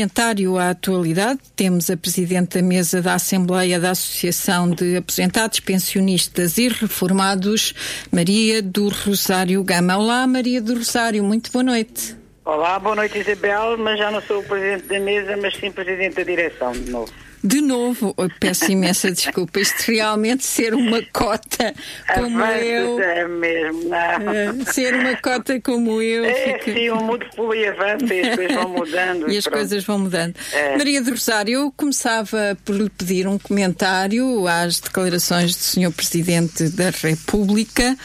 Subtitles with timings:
[0.00, 6.56] comentário à atualidade, temos a Presidente da Mesa da Assembleia da Associação de Aposentados, Pensionistas
[6.56, 7.74] e Reformados,
[8.10, 9.98] Maria do Rosário Gama.
[9.98, 12.16] Olá, Maria do Rosário, muito boa noite.
[12.46, 16.14] Olá, boa noite Isabel, mas já não sou o Presidente da Mesa, mas sim Presidente
[16.14, 17.12] da Direção de novo.
[17.42, 21.74] De novo, peço imensa desculpa, isto realmente ser uma cota
[22.14, 23.00] como eu.
[23.00, 24.32] É mesmo, não.
[24.32, 26.24] Eh, ser uma cota como eu.
[26.24, 26.74] É, fica...
[26.74, 29.30] sim, o mundo e avança e as coisas vão mudando.
[29.32, 29.56] e as pronto.
[29.56, 30.34] coisas vão mudando.
[30.52, 30.76] É.
[30.76, 35.92] Maria do Rosário, eu começava por lhe pedir um comentário às declarações do Sr.
[35.92, 37.96] Presidente da República,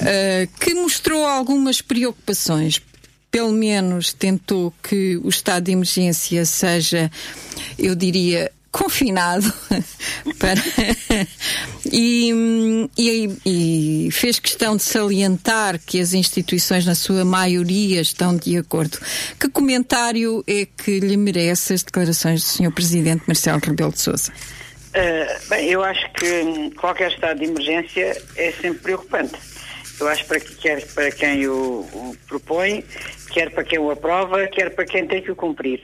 [0.00, 2.82] uh, que mostrou algumas preocupações
[3.30, 7.10] pelo menos tentou que o estado de emergência seja,
[7.78, 9.52] eu diria, confinado
[10.38, 10.60] para
[11.92, 18.56] e, e, e, fez questão de salientar que as instituições na sua maioria estão de
[18.56, 18.98] acordo.
[19.38, 22.72] Que comentário é que lhe merece as declarações do Sr.
[22.72, 24.32] Presidente Marcelo Rebelo de Sousa?
[24.32, 29.34] Uh, bem, eu acho que qualquer estado de emergência é sempre preocupante.
[30.00, 32.84] Eu acho para que quer para quem o, o propõe,
[33.32, 35.80] quer para quem o aprova, quer para quem tem que o cumprir.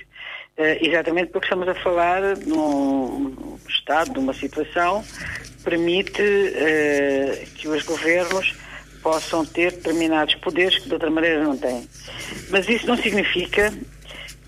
[0.58, 5.04] Uh, exatamente porque estamos a falar de um Estado, de uma situação
[5.62, 8.56] permite uh, que os governos
[9.02, 11.88] possam ter determinados poderes que de outra maneira não têm.
[12.50, 13.72] Mas isso não significa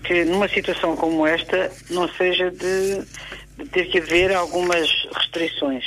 [0.03, 3.01] que numa situação como esta não seja de,
[3.57, 5.85] de ter que haver algumas restrições.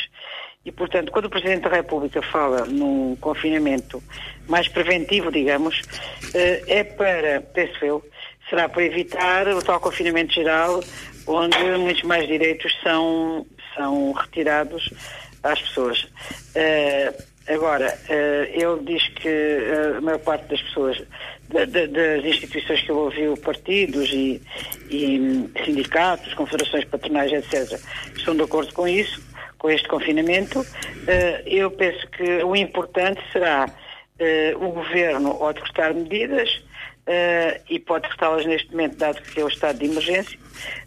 [0.64, 4.02] E, portanto, quando o Presidente da República fala num confinamento
[4.48, 8.02] mais preventivo, digamos, uh, é para, penso eu,
[8.48, 10.81] será para evitar o tal confinamento geral,
[11.27, 14.91] onde muitos mais direitos são, são retirados
[15.42, 16.03] às pessoas.
[16.03, 21.03] Uh, agora, uh, ele diz que uh, a maior parte das pessoas,
[21.48, 24.41] das instituições que ele ouviu, partidos e,
[24.91, 27.79] e sindicatos, confederações patronais, etc.,
[28.17, 29.23] estão de acordo com isso,
[29.58, 30.67] com este confinamento.
[31.47, 33.67] eu penso que o importante será
[34.57, 36.63] o governo, ao decretar medidas,
[37.07, 40.39] uh, e pode cortá-las neste momento, dado que é o estado de emergência,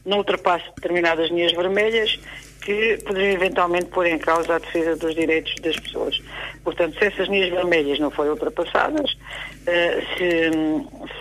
[0.05, 2.19] não ultrapasse determinadas linhas vermelhas
[2.61, 6.21] que poderiam eventualmente pôr em causa a defesa dos direitos das pessoas.
[6.63, 10.51] Portanto, se essas linhas vermelhas não forem ultrapassadas, uh, se,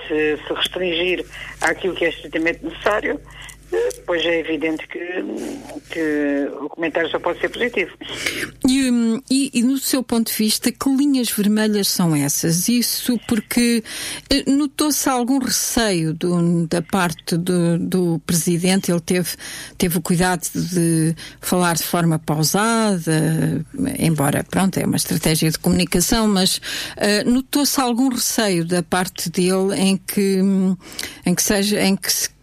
[0.08, 1.24] se, se restringir
[1.60, 3.20] àquilo que é estritamente necessário,
[4.06, 4.98] Pois é evidente que,
[5.90, 7.90] que o comentário só pode ser positivo.
[8.68, 12.68] E, hum, e, e, no seu ponto de vista, que linhas vermelhas são essas?
[12.68, 13.82] Isso porque
[14.30, 19.30] eh, notou-se algum receio do, da parte do, do, Presidente, ele teve,
[19.76, 23.64] teve o cuidado de falar de forma pausada,
[23.98, 29.74] embora, pronto, é uma estratégia de comunicação, mas uh, notou-se algum receio da parte dele
[29.76, 30.76] em que, hum,
[31.24, 32.35] em que seja, em que se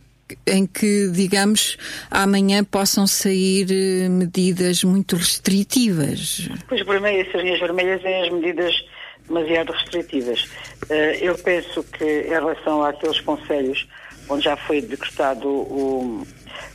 [0.45, 1.77] em que, digamos,
[2.09, 6.49] amanhã possam sair eh, medidas muito restritivas.
[6.67, 8.85] Pois é essas linhas vermelhas é as medidas
[9.27, 10.47] demasiado restritivas.
[10.89, 13.87] Eh, eu penso que em relação àqueles conselhos
[14.29, 16.25] onde já foi decretado o,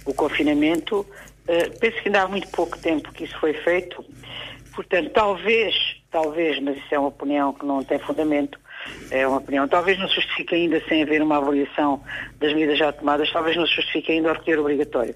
[0.05, 1.07] o confinamento,
[1.47, 4.05] eh, penso que ainda há muito pouco tempo que isso foi feito.
[4.75, 5.75] Portanto, talvez,
[6.11, 8.59] talvez, mas isso é uma opinião que não tem fundamento,
[9.11, 9.67] é uma opinião.
[9.69, 12.03] Talvez não se justifique ainda sem haver uma avaliação
[12.39, 15.15] das medidas já tomadas, talvez não se justifique ainda o recolher obrigatório.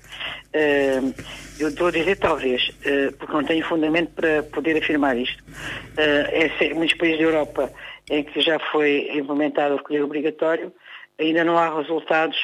[0.55, 1.15] Uh,
[1.59, 5.43] eu estou a dizer talvez, uh, porque não tenho fundamento para poder afirmar isto.
[5.43, 7.72] Uh, é, muitos países da Europa
[8.11, 10.72] em que já foi implementado o recolher obrigatório,
[11.19, 12.37] ainda não há resultados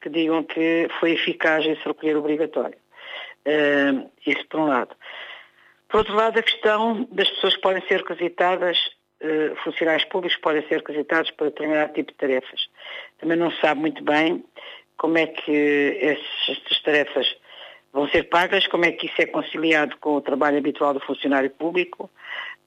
[0.00, 2.76] que digam que foi eficaz esse recolher obrigatório.
[4.26, 4.94] isso por um lado.
[5.88, 8.76] Por outro lado, a questão das pessoas que podem ser requisitadas
[9.22, 12.68] uh, funcionários públicos podem ser requisitados para determinado tipo de tarefas.
[13.18, 14.44] Também não se sabe muito bem
[14.96, 17.36] como é que estas tarefas
[17.92, 21.50] vão ser pagas, como é que isso é conciliado com o trabalho habitual do funcionário
[21.50, 22.10] público.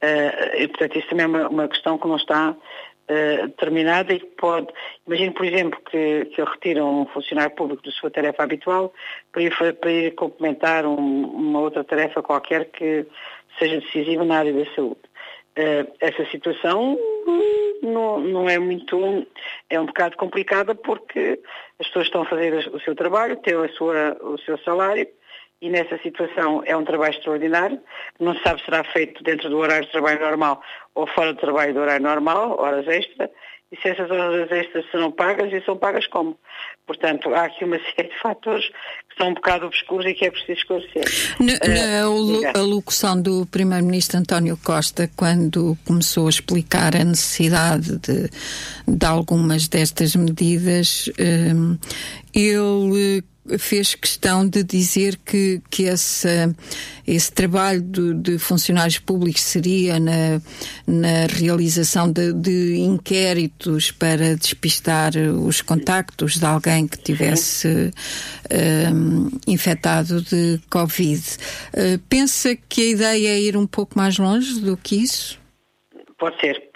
[0.02, 4.20] Uh, e, portanto, isso também é uma, uma questão que não está uh, determinada e
[4.20, 4.68] que pode.
[5.06, 8.94] Imagino, por exemplo, que, que retiram um funcionário público da sua tarefa habitual
[9.32, 13.06] para ir, para ir complementar um, uma outra tarefa qualquer que
[13.58, 15.07] seja decisiva na área da saúde.
[15.58, 16.96] Uh, essa situação
[17.82, 19.26] não, não, é muito,
[19.72, 21.40] é um bocado complicada porque
[21.80, 25.08] as pessoas estão a fazer o seu trabalho, têm a sua, o seu salário
[25.60, 27.82] e nessa situação é um trabalho extraordinário,
[28.20, 30.62] não se sabe se será feito dentro do horário de trabalho normal
[30.94, 33.30] ou fora do trabalho do horário normal, horas extra,
[33.72, 36.38] e se essas horas extras serão pagas e são pagas como.
[36.86, 38.66] Portanto, há aqui uma série de fatores
[39.10, 41.04] que são um bocado obscuros e que é preciso esclarecer.
[41.40, 48.30] Na, uh, alocução do Primeiro-Ministro António Costa, quando começou a explicar a necessidade de,
[48.88, 51.78] de algumas destas medidas, uh,
[52.34, 53.24] ele
[53.58, 56.28] fez questão de dizer que, que esse,
[57.06, 60.42] esse trabalho de, de funcionários públicos seria na,
[60.86, 67.92] na realização de, de, inquéritos para despistar os contactos de alguém que tivesse
[68.94, 71.24] um, infectado de Covid.
[71.74, 75.40] Uh, pensa que a ideia é ir um pouco mais longe do que isso?
[76.20, 76.67] Pode ser,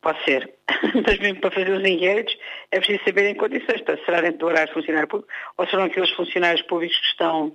[0.00, 0.52] pode ser.
[1.06, 2.36] Mas mesmo para fazer os inquéritos
[2.70, 3.78] é preciso saber em condições.
[3.82, 7.50] Portanto, será dentro do horário de funcionário público ou serão aqueles funcionários públicos que estão,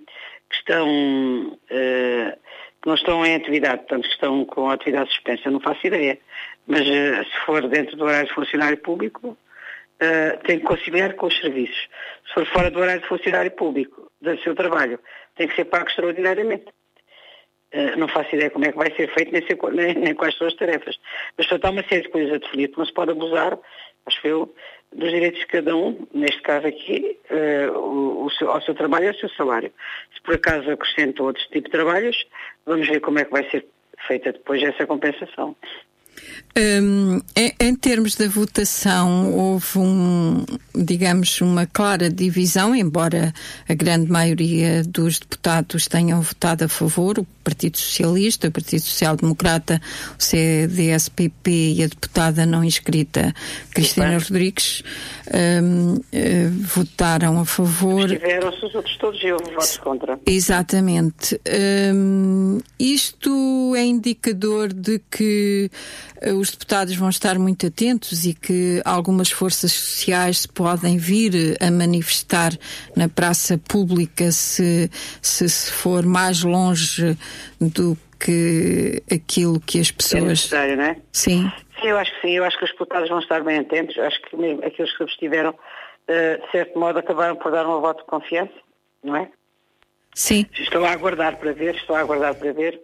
[0.50, 2.40] que estão uh,
[2.82, 5.50] que não estão em atividade, portanto, que estão com a atividade suspensa.
[5.50, 6.20] Não faço ideia.
[6.68, 11.28] Mas uh, se for dentro do horário de funcionário público, uh, tem que conciliar com
[11.28, 11.90] os serviços.
[12.28, 15.00] Se for fora do horário de funcionário público, do seu trabalho,
[15.36, 16.66] tem que ser pago extraordinariamente.
[17.76, 20.38] Uh, não faço ideia como é que vai ser feito, nem, sei, nem, nem quais
[20.38, 20.98] são as tarefas.
[21.38, 23.60] Mas só há uma série de coisas a definir, não se pode abusar,
[24.06, 24.56] acho eu,
[24.96, 29.06] dos direitos de cada um, neste caso aqui, uh, o, o seu, ao seu trabalho
[29.06, 29.74] e ao seu salário.
[30.16, 32.26] Se por acaso acrescenta outros tipos de trabalhos,
[32.66, 33.66] vamos ver como é que vai ser
[34.08, 35.56] feita depois essa compensação.
[36.58, 43.34] Um, em, em, termos da votação, houve um, digamos, uma clara divisão, embora
[43.68, 49.16] a grande maioria dos deputados tenham votado a favor, o Partido Socialista, o Partido Social
[49.16, 49.80] Democrata,
[50.20, 53.32] o CDSPP e a deputada não inscrita
[53.72, 54.26] Cristina Opa.
[54.26, 54.84] Rodrigues
[55.62, 58.12] um, uh, eh, votaram a favor.
[58.12, 60.20] Estiveram-se os outros todos e houve votos contra.
[60.26, 61.40] Exatamente.
[61.94, 65.70] Um, isto é indicador de que
[66.26, 71.58] uh, os deputados vão estar muito atentos e que algumas forças sociais se podem vir
[71.60, 72.54] a manifestar
[72.96, 74.90] na praça pública se,
[75.22, 77.18] se, se for mais longe
[77.60, 80.24] do que aquilo que as pessoas.
[80.24, 80.98] É necessário, não é?
[81.12, 81.52] Sim.
[81.80, 82.32] Sim, eu acho que sim.
[82.34, 83.96] Eu acho que os deputados vão estar bem atentos.
[83.96, 87.82] Eu acho que mesmo aqueles que abstiveram, uh, de certo modo, acabaram por dar um
[87.82, 88.54] voto de confiança,
[89.04, 89.30] não é?
[90.14, 90.46] Sim.
[90.54, 92.82] Estou a aguardar para ver, estou a aguardar para ver.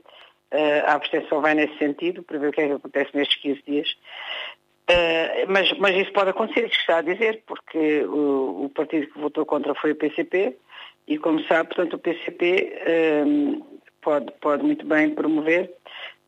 [0.51, 3.63] Uh, a abstenção vai nesse sentido, para ver o que é que acontece nestes 15
[3.65, 3.89] dias.
[4.89, 9.19] Uh, mas, mas isso pode acontecer, isso está a dizer, porque o, o, partido que
[9.19, 10.57] votou contra foi o PCP,
[11.07, 12.73] e como sabe, portanto, o PCP
[14.01, 15.71] pode, pode muito bem promover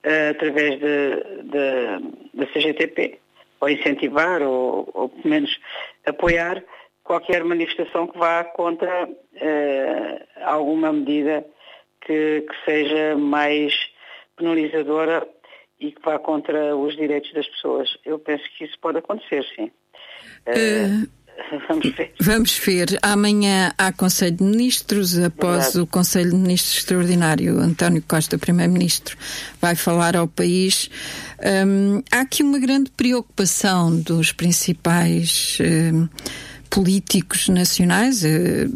[0.06, 3.20] uh, através da CGTP,
[3.60, 5.60] ou incentivar, ou, ou pelo menos
[6.06, 6.64] apoiar
[7.04, 11.46] qualquer manifestação que vá contra uh, alguma medida
[12.02, 13.74] que, que, seja mais
[14.36, 15.28] penalizadora
[15.80, 17.98] e que vá contra os direitos das pessoas.
[18.06, 19.72] Eu penso que isso pode acontecer, sim.
[20.48, 21.23] Uh,
[21.68, 22.14] Vamos ver.
[22.20, 23.00] Vamos ver.
[23.02, 25.80] Amanhã há Conselho de Ministros, após Verdade.
[25.80, 29.18] o Conselho de Ministros Extraordinário, António Costa, Primeiro-Ministro,
[29.62, 30.90] vai falar ao país.
[31.68, 35.58] Um, há aqui uma grande preocupação dos principais.
[35.62, 36.08] Um,
[36.70, 38.72] políticos nacionais em,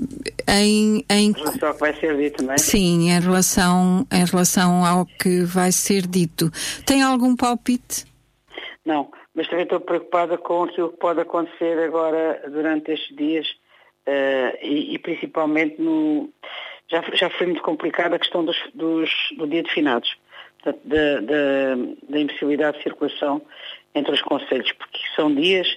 [0.47, 2.57] em, em relação ao que vai ser dito, não é?
[2.59, 6.51] Sim, em relação, em relação ao que vai ser dito.
[6.85, 8.05] Tem algum palpite?
[8.85, 13.47] Não, mas também estou preocupada com aquilo que pode acontecer agora durante estes dias
[14.07, 16.33] uh, e, e, principalmente no.
[16.89, 20.09] Já, já foi muito complicada a questão dos, dos, do dia de finados,
[20.65, 21.75] da, da,
[22.09, 23.41] da impossibilidade de circulação
[23.93, 25.67] entre os conselhos, porque são dias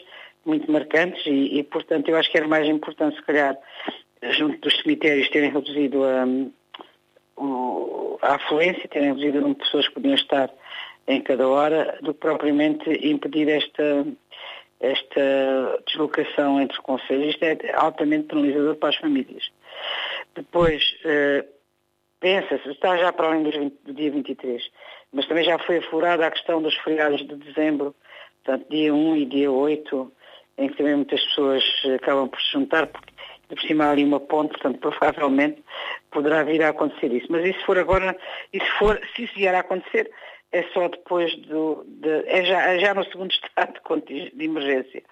[0.47, 3.59] muito marcantes e, e, portanto, eu acho que era mais importante, se calhar,
[4.31, 6.25] junto dos cemitérios, terem reduzido a,
[8.23, 10.51] a afluência, terem reduzido o número de pessoas que podiam estar
[11.11, 14.07] em cada hora do que propriamente impedir esta,
[14.79, 17.35] esta deslocação entre os conselhos.
[17.35, 19.51] Isto é altamente penalizador para as famílias.
[20.37, 21.45] Depois, uh,
[22.21, 24.63] pensa-se, está já para além do, do dia 23,
[25.13, 27.95] mas também já foi aflorada a questão dos feriados de dezembro,
[28.45, 30.13] portanto, dia 1 e dia 8,
[30.59, 31.65] em que também muitas pessoas
[31.97, 33.13] acabam por se juntar, porque
[33.49, 35.65] por cima há ali uma ponte, portanto, provavelmente
[36.13, 37.27] poderá vir a acontecer isso.
[37.31, 38.17] Mas isso for agora,
[38.53, 40.09] se, for, se isso vier a acontecer,
[40.53, 41.85] é só depois do.
[41.87, 45.03] De, é, já, é já no segundo estado de, emergência.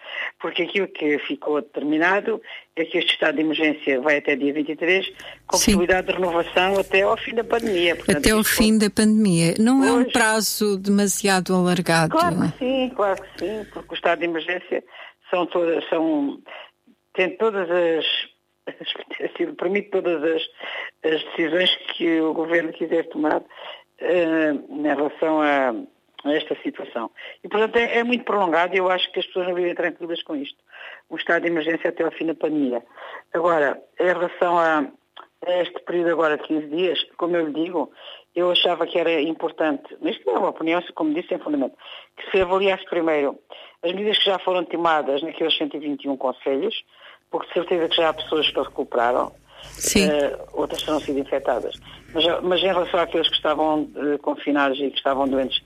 [0.40, 2.42] Porque aquilo que ficou determinado
[2.74, 5.72] é que este estado de emergência vai até dia 23, com Sim.
[5.72, 7.96] possibilidade de renovação até ao fim da pandemia.
[7.96, 9.54] Portanto, até ao fim da pandemia.
[9.58, 12.10] Não é um prazo demasiado alargado?
[12.10, 14.84] Claro que sim, claro que sim, porque o estado de emergência
[15.30, 16.40] são todas, são,
[17.14, 18.06] tem todas as
[19.58, 20.42] permite todas as,
[21.04, 23.42] as, decisões que o governo quiser tomar
[24.00, 25.70] uh, em relação a,
[26.24, 27.10] a, esta situação.
[27.42, 30.22] E, portanto, é, é muito prolongado e eu acho que as pessoas não vivem tranquilas
[30.22, 30.58] com isto.
[31.10, 32.82] Um estado de emergência até ao fim da pandemia.
[33.32, 34.86] Agora, em relação a,
[35.46, 37.92] a este período agora de 15 dias, como eu lhe digo,
[38.34, 41.76] eu achava que era importante, mas isto é uma opinião, como disse, sem fundamento,
[42.16, 43.38] que se avaliasse primeiro
[43.82, 46.84] as medidas que já foram tomadas naqueles 121 conselhos,
[47.30, 49.32] porque de certeza que já há pessoas que recuperaram,
[50.06, 51.74] uh, outras terão sido infectadas.
[52.12, 55.62] Mas, mas, em relação àqueles que estavam uh, confinados e que estavam doentes,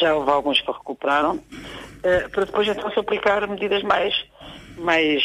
[0.00, 4.14] já houve alguns que recuperaram, uh, para depois então se aplicar medidas mais,
[4.78, 5.22] mais,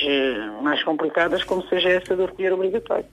[0.62, 3.06] mais complicadas, como seja essa do recolher obrigatório.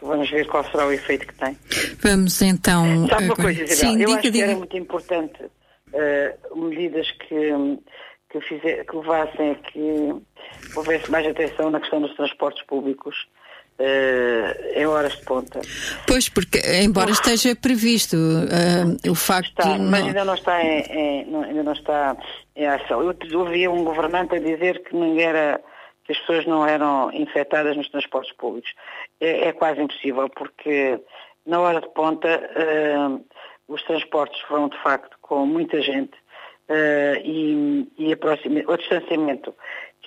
[0.00, 1.58] vamos ver qual será o efeito que tem.
[2.00, 3.08] Vamos então.
[3.08, 3.76] Sabe uma coisa, Isabel?
[3.76, 4.32] Sim, Eu diga, acho diga.
[4.32, 5.50] que era muito importante
[6.54, 7.52] medidas que
[8.30, 10.14] que, fizer, que levassem a que
[10.76, 13.26] houvesse mais atenção na questão dos transportes públicos
[13.80, 15.60] uh, em horas de ponta.
[16.06, 19.82] Pois, porque embora esteja previsto uh, o facto está, de...
[19.82, 22.16] Mas ainda não está em, em, não, ainda não está
[22.54, 23.02] em ação.
[23.02, 25.60] Eu ouvia um governante a dizer que ninguém era
[26.04, 28.70] que as pessoas não eram infectadas nos transportes públicos.
[29.20, 31.00] É, é quase impossível, porque
[31.46, 33.24] na hora de ponta uh,
[33.68, 36.12] os transportes vão de facto com muita gente
[37.24, 39.52] e, e o distanciamento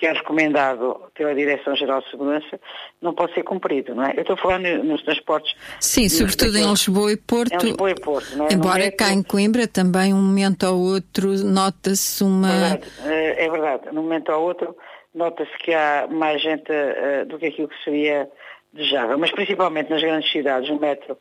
[0.04, 2.60] que é recomendado pela Direção-Geral de Segurança
[3.00, 4.12] não pode ser cumprido, não é?
[4.14, 5.54] Eu estou falar nos transportes...
[5.80, 7.54] Sim, sobretudo em Lisboa e Porto.
[7.54, 8.52] Em Lisboa e Porto, não é?
[8.52, 12.48] Embora cá em Coimbra também, um momento ao outro, nota-se uma...
[12.48, 13.82] É verdade, eh, é verdade.
[13.92, 14.76] num momento ao outro
[15.14, 18.28] nota-se que há mais gente uh, do que aquilo que seria
[18.74, 21.16] desejável, mas principalmente nas grandes cidades, o metro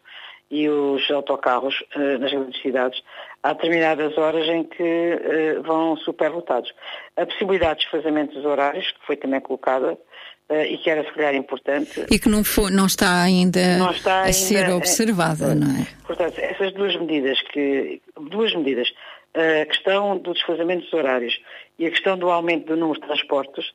[0.52, 3.02] e os autocarros uh, nas grandes cidades,
[3.44, 6.74] há determinadas horas em que uh, vão superlotados.
[7.16, 11.12] A possibilidade de desfazamento dos horários, que foi também colocada, uh, e que era se
[11.12, 12.06] calhar importante.
[12.10, 15.88] E que não, foi, não está ainda não está a ainda, ser observada, não é?
[16.08, 18.02] Portanto, essas duas medidas que.
[18.30, 18.92] Duas medidas.
[19.36, 21.42] A questão do desfazamento dos horários
[21.80, 23.66] e a questão do aumento do número de transportes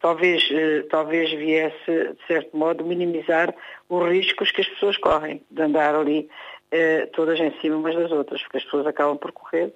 [0.00, 3.54] talvez, eh, talvez viesse, de certo modo, minimizar
[3.88, 6.57] os riscos que as pessoas correm de andar ali eh,
[7.12, 9.72] todas em cima umas das outras, porque as pessoas acabam por correr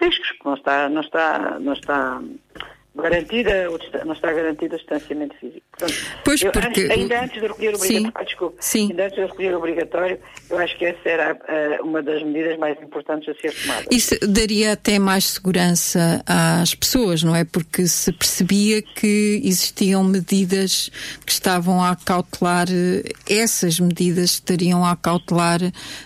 [0.00, 2.20] riscos, que não está, não está, não está
[2.94, 3.68] garantida,
[4.04, 5.62] não está garantido o distanciamento físico.
[5.70, 6.68] Portanto, pois eu, porque...
[6.68, 8.88] antes, ainda antes de recolher obrigatório, desculpe, sim.
[8.90, 10.18] ainda antes de recolher obrigatório,
[10.50, 13.84] eu acho que essa era uh, uma das medidas mais importantes a ser tomada.
[13.90, 17.44] Isso daria até mais segurança às pessoas, não é?
[17.44, 20.90] Porque se percebia que existiam medidas
[21.24, 22.66] que estavam a cautelar,
[23.28, 25.60] essas medidas estariam a cautelar,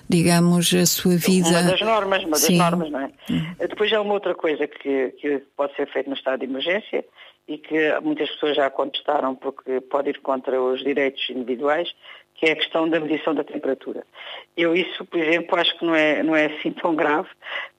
[0.09, 1.49] digamos, a sua vida.
[1.49, 2.59] Uma das normas, uma das sim.
[2.59, 3.11] normas, não é?
[3.31, 3.55] Hum.
[3.59, 6.72] Depois há uma outra coisa que, que pode ser feita no estado de emergência,
[7.49, 11.93] e que muitas pessoas já contestaram porque pode ir contra os direitos individuais,
[12.35, 14.05] que é a questão da medição da temperatura.
[14.57, 17.29] Eu isso, por exemplo, acho que não é, não é assim tão grave,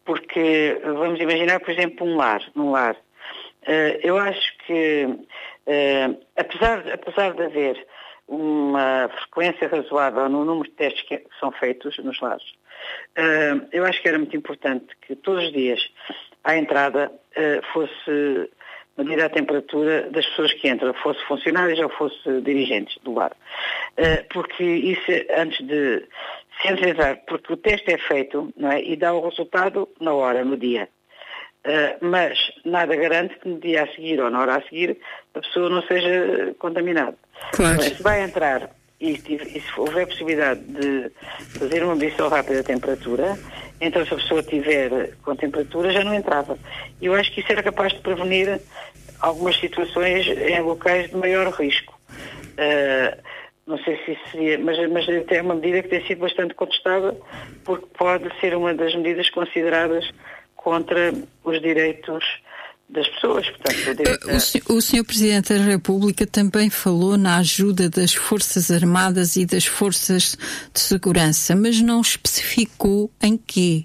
[0.06, 2.96] porque vamos imaginar, por exemplo, um lar, um lar.
[3.64, 7.88] Uh, eu acho que, uh, apesar, apesar de haver
[8.28, 12.44] uma frequência razoável no número de testes que são feitos nos lares,
[13.18, 15.82] uh, eu acho que era muito importante que todos os dias
[16.44, 17.12] à entrada
[17.74, 18.50] fosse
[18.98, 23.36] medir a temperatura das pessoas que entram, fosse funcionários ou fosse dirigentes do lar.
[23.98, 26.08] Eh, porque isso, antes de
[26.62, 28.82] se entrar, porque o teste é feito não é?
[28.84, 30.88] e dá o resultado na hora, no dia.
[31.66, 34.98] Uh, mas nada garante que no dia a seguir ou na hora a seguir
[35.34, 37.18] a pessoa não seja contaminada.
[37.54, 37.82] Claro.
[37.82, 38.70] Se vai entrar
[39.00, 41.12] e, e, se houver possibilidade de
[41.60, 43.38] fazer uma medição rápida da temperatura,
[43.82, 46.58] então se a pessoa tiver com temperatura já não entrava.
[47.02, 48.62] Eu acho que isso era capaz de prevenir
[49.20, 52.00] algumas situações em locais de maior risco.
[52.54, 53.22] Uh,
[53.66, 57.18] não sei se isso seria, mas, mas é uma medida que tem sido bastante contestada
[57.64, 60.10] porque pode ser uma das medidas consideradas
[60.56, 62.24] contra os direitos
[62.94, 63.50] das pessoas.
[63.50, 69.36] Portanto, o, senhor, o senhor Presidente da República também falou na ajuda das Forças Armadas
[69.36, 70.38] e das Forças
[70.74, 73.84] de Segurança, mas não especificou em quê.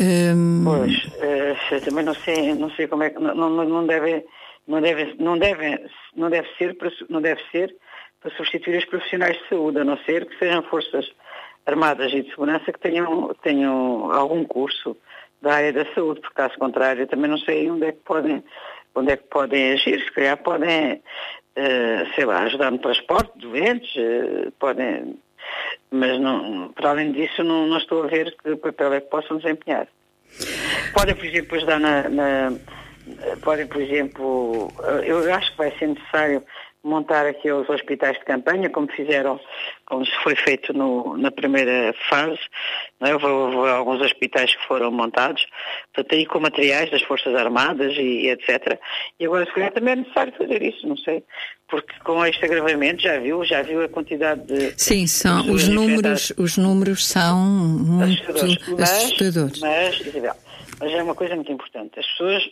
[0.00, 0.64] Um...
[0.64, 4.24] Pois, uh, também não sei, não sei como é que não, não, não deve,
[4.66, 7.74] não deve, não deve, não deve ser para, não deve ser
[8.20, 11.08] para substituir os profissionais de saúde, a não ser que sejam forças
[11.66, 14.96] armadas e de segurança que tenham, tenham algum curso
[15.40, 18.42] da área da saúde, porque caso contrário também não sei onde é que podem,
[18.94, 23.94] onde é que podem agir, se calhar podem, uh, sei lá, ajudar no transporte doentes,
[23.96, 25.18] uh, podem,
[25.90, 29.38] mas não, para além disso não, não, estou a ver que papel é que possam
[29.38, 29.86] desempenhar.
[30.92, 32.52] Podem, por exemplo, ajudar na, na
[33.42, 34.68] podem, por exemplo,
[35.04, 36.42] eu acho que vai ser necessário
[36.82, 39.40] montar aqueles hospitais de campanha, como fizeram,
[39.84, 42.38] como se foi feito no, na primeira fase.
[43.00, 43.14] Não é?
[43.14, 45.44] houve, houve, alguns hospitais que foram montados,
[45.92, 48.78] portanto, aí com materiais das Forças Armadas e, e etc.
[49.18, 51.24] E agora, se calhar, também é necessário fazer isso, não sei,
[51.68, 54.74] porque com este agravamento já viu, já viu a quantidade de.
[54.80, 58.90] Sim, são, os números, os números são muito assustadores.
[58.90, 59.60] assustadores.
[59.60, 60.34] Mas, Isabel,
[60.80, 61.98] mas é uma coisa muito importante.
[61.98, 62.48] As pessoas,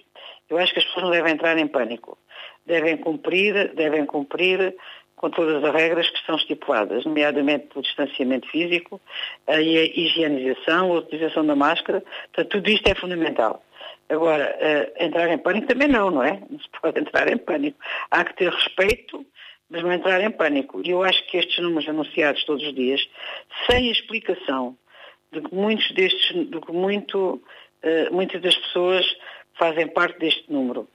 [0.50, 2.18] eu acho que as pessoas não devem entrar em pânico
[2.66, 4.74] devem cumprir, devem cumprir
[5.16, 9.00] com todas as regras que estão estipuladas, nomeadamente o distanciamento físico,
[9.46, 13.62] a higienização, a utilização da máscara, portanto, tudo isto é fundamental.
[14.08, 16.40] Agora, uh, entrar em pânico também não, não é?
[16.50, 17.78] Não se pode entrar em pânico.
[18.10, 19.24] Há que ter respeito,
[19.70, 20.80] mas não entrar em pânico.
[20.84, 23.00] E eu acho que estes números anunciados todos os dias,
[23.68, 24.76] sem explicação
[25.32, 27.42] de que muitos destes, de que muito,
[27.82, 29.04] uh, muitas das pessoas
[29.58, 30.86] fazem parte deste número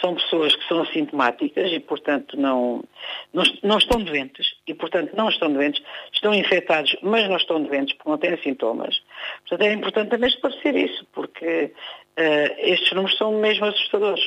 [0.00, 2.84] são pessoas que são assintomáticas e, portanto, não,
[3.32, 4.54] não, não, estão doentes.
[4.66, 9.00] E, portanto, não estão doentes, estão infectados, mas não estão doentes porque não têm sintomas.
[9.40, 11.72] Portanto, é importante também esclarecer isso, porque
[12.18, 14.24] uh, estes números são mesmo assustadores.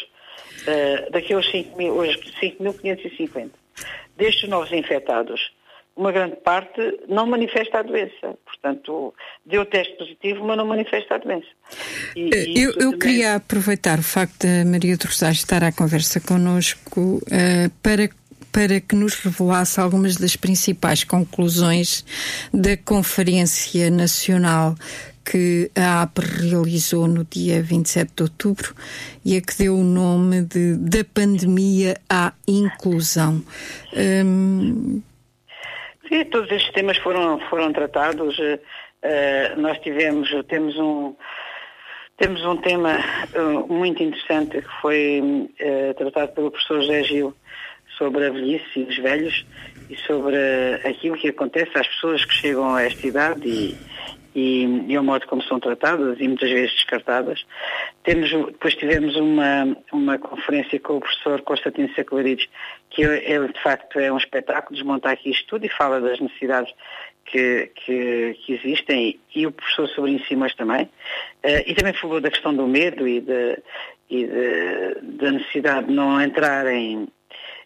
[0.62, 3.52] Uh, daqueles 5.550,
[4.18, 5.52] destes novos infectados,
[6.02, 8.36] uma grande parte não manifesta a doença.
[8.44, 9.14] Portanto,
[9.46, 11.48] deu teste positivo, mas não manifesta a doença.
[12.16, 13.00] E, e eu, eu também...
[13.00, 18.10] queria aproveitar o facto da Maria do Rosário estar à conversa connosco uh, para
[18.52, 22.04] para que nos revelasse algumas das principais conclusões
[22.54, 24.76] da Conferência Nacional
[25.24, 28.76] que a AP realizou no dia 27 de outubro
[29.24, 33.42] e a que deu o nome de Da Pandemia à Inclusão.
[33.96, 35.02] Um,
[36.12, 38.38] Sim, todos estes temas foram, foram tratados.
[38.38, 41.16] Uh, nós tivemos, temos um,
[42.18, 42.98] temos um tema
[43.34, 47.34] uh, muito interessante que foi uh, tratado pelo professor José Gil
[47.98, 49.46] sobre a velhice e os velhos
[49.90, 50.36] e sobre
[50.84, 53.78] aquilo que acontece às pessoas que chegam a esta idade e,
[54.34, 57.46] e, e modo como são tratadas e muitas vezes descartadas.
[58.04, 62.48] Temos, depois tivemos uma, uma conferência com o professor Constantino Saclarides,
[62.90, 66.20] que é, é, de facto é um espetáculo, desmontar aqui isto tudo e fala das
[66.20, 66.74] necessidades
[67.26, 70.86] que, que, que existem e, e, o professor Sobrinho Simões também.
[71.44, 73.58] Uh, e também falou da questão do medo e, de,
[74.10, 77.08] e de, da necessidade de não entrar em,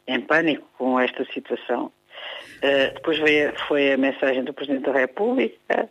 [0.07, 1.91] em pânico com esta situação.
[2.57, 5.89] Uh, depois veio, foi a mensagem do Presidente da República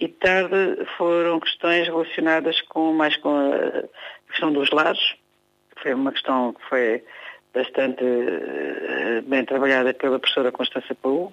[0.00, 3.84] e tarde foram questões relacionadas com mais com a
[4.30, 5.14] questão dos lares.
[5.82, 7.04] Foi uma questão que foi
[7.52, 11.32] bastante uh, bem trabalhada pela professora Constança Paú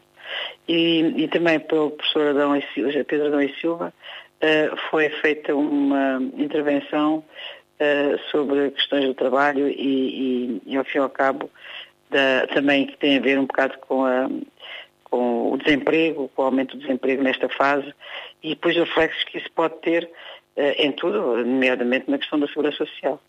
[0.67, 3.93] e, e, também pelo professor Adão Silva, Pedro Adão e Silva.
[4.41, 7.23] Uh, foi feita uma intervenção
[7.79, 11.49] uh, sobre questões do trabalho e, e, e, ao fim e ao cabo
[12.09, 14.29] da, também que tem a ver um bocado com a
[15.15, 17.93] com o desemprego, com o aumento do desemprego nesta fase
[18.45, 22.47] e depois os reflexos que isso pode ter uh, em tudo, nomeadamente na questão da
[22.47, 23.19] segurança social.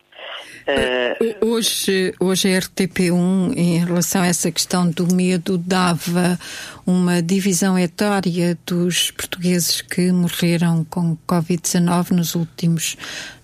[0.69, 6.39] Uh, hoje, hoje a RTP1, em relação a essa questão do medo, dava
[6.87, 12.97] uma divisão etária dos portugueses que morreram com Covid-19 nos últimos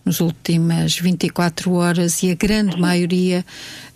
[0.05, 3.45] nos últimas 24 horas e a grande maioria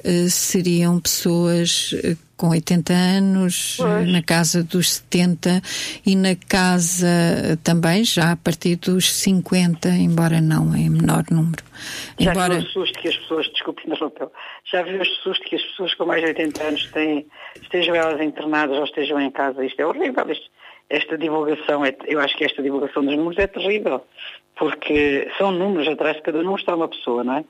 [0.05, 1.93] uh, seriam pessoas
[2.37, 4.13] com 80 anos, pois.
[4.13, 5.63] na casa dos 70
[6.05, 11.65] e na casa também já a partir dos 50, embora não em menor número.
[12.19, 12.55] Já embora...
[12.55, 13.83] viu o susto que as pessoas, desculpe,
[14.71, 17.27] já viu o susto que as pessoas com mais de 80 anos têm,
[17.61, 20.51] estejam elas internadas ou estejam em casa, isto é horrível, isto,
[20.89, 24.05] esta divulgação, é, eu acho que esta divulgação dos números é terrível,
[24.57, 27.45] porque são números, atrás de cada número está uma pessoa, não é?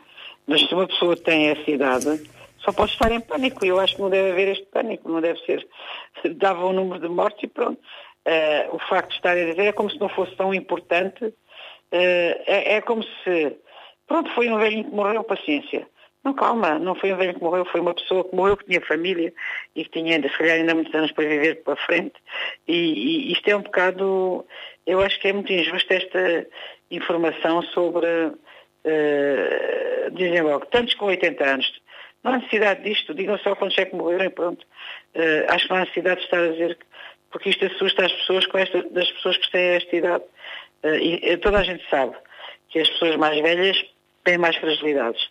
[0.47, 2.23] Mas se uma pessoa tem essa idade,
[2.67, 3.65] só pode estar em pânico.
[3.65, 5.67] E eu acho que não deve haver este pânico, não deve ser.
[6.35, 7.81] Dava um número de mortes e pronto.
[8.27, 11.25] Uh, o facto de estar a dizer é como se não fosse tão importante.
[11.25, 11.35] Uh,
[12.47, 13.57] é, é, como se.
[14.09, 15.87] Pronto, foi um velhinho que morreu, paciência.
[16.25, 18.81] Não, calma, não foi um velho que morreu, foi uma pessoa que morreu, que tinha
[18.81, 19.33] família
[19.77, 22.15] e que tinha, se calhar, ainda muitos anos para viver para frente.
[22.67, 24.45] E, e isto é um bocado.
[24.85, 26.47] Eu acho que é muito injusto esta
[26.91, 28.07] informação sobre.
[28.85, 31.81] Uh, dizem logo, tantos com 80 anos,
[32.27, 34.67] não há necessidade disto, digam só quando é que morreram e pronto.
[35.15, 36.79] Uh, acho que não há necessidade de estar a dizer,
[37.31, 40.25] porque isto assusta as pessoas com esta, das pessoas que têm esta idade.
[40.83, 42.17] Uh, e toda a gente sabe
[42.69, 43.83] que as pessoas mais velhas
[44.25, 45.23] têm mais fragilidades.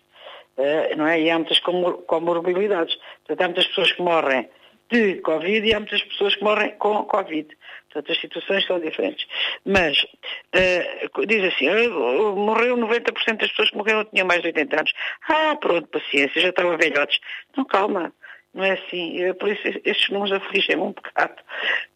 [0.58, 1.20] Uh, não é?
[1.20, 2.98] E há muitas comorbilidades.
[3.26, 4.50] Portanto, há muitas pessoas que morrem
[4.90, 7.48] de Covid e há muitas pessoas que morrem com Covid.
[7.92, 9.26] Portanto, as situações são diferentes.
[9.66, 14.76] Mas, uh, diz assim, uh, morreu 90% das pessoas que morreram tinham mais de 80
[14.76, 14.94] anos.
[15.30, 17.20] Ah, pronto, paciência, já estavam velhotes.
[17.56, 18.14] Não, calma.
[18.54, 19.22] Não é assim.
[19.22, 21.36] Eh, por isso estes números afligem-me um bocado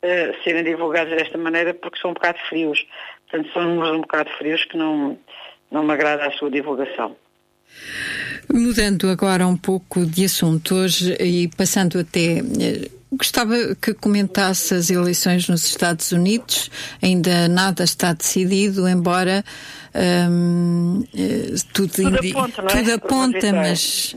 [0.04, 2.86] uh, serem divulgados desta maneira porque são um bocado frios.
[3.30, 5.18] Portanto, são números um bocado frios que não,
[5.72, 7.16] não me agrada a sua divulgação.
[8.52, 12.40] Mudando agora um pouco de assunto hoje e passando até.
[12.40, 16.70] Eh, gostava que comentasse as eleições nos Estados Unidos.
[17.02, 19.44] Ainda nada está decidido, embora
[20.30, 21.04] hum,
[21.74, 22.66] tudo, tudo aponta, é?
[22.66, 24.16] tudo aponta mas,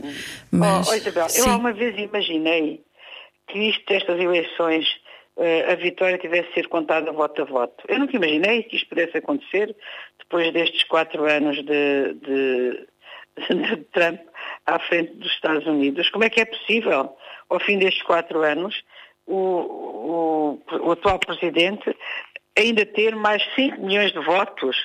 [0.51, 2.83] mas oh, Isabel, eu uma vez imaginei
[3.47, 4.85] que isto, estas eleições,
[5.37, 7.83] uh, a vitória tivesse de ser contada voto a voto.
[7.87, 9.75] Eu nunca imaginei que isto pudesse acontecer
[10.19, 12.87] depois destes quatro anos de, de,
[13.37, 14.19] de Trump
[14.65, 16.09] à frente dos Estados Unidos.
[16.09, 17.15] Como é que é possível,
[17.49, 18.83] ao fim destes quatro anos,
[19.25, 21.95] o, o, o atual presidente
[22.57, 24.75] ainda ter mais 5 milhões de votos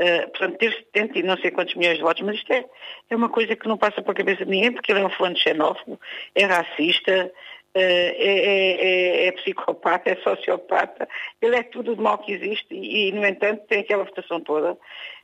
[0.00, 2.64] Uh, portanto, ter 70 e não sei quantos milhões de votos, mas isto é,
[3.10, 5.36] é uma coisa que não passa pela cabeça de ninguém, porque ele é um fulano
[5.36, 6.00] xenófobo,
[6.34, 7.30] é racista,
[7.74, 11.06] uh, é, é, é, psicopata, é sociopata,
[11.42, 14.78] ele é tudo de mal que existe e, e no entanto, tem aquela votação toda.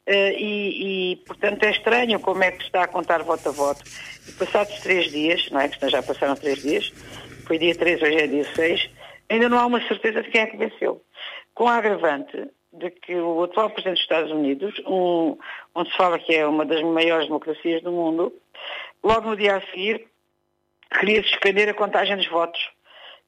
[0.06, 3.82] Uh, e, e, portanto, é estranho como é que está a contar voto a voto.
[4.28, 5.68] E passados três dias, não é?
[5.68, 6.92] Que já passaram três dias,
[7.46, 8.90] foi dia 3, hoje é dia 6,
[9.28, 11.02] ainda não há uma certeza de quem é que venceu.
[11.54, 15.36] Com a agravante de que o atual Presidente dos Estados Unidos, um,
[15.74, 18.32] onde se fala que é uma das maiores democracias do mundo,
[19.02, 20.06] logo no dia a seguir
[20.98, 22.60] queria suspender a contagem dos votos.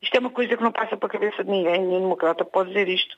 [0.01, 2.69] Isto é uma coisa que não passa para a cabeça de ninguém, nenhum democrata pode
[2.69, 3.17] dizer isto,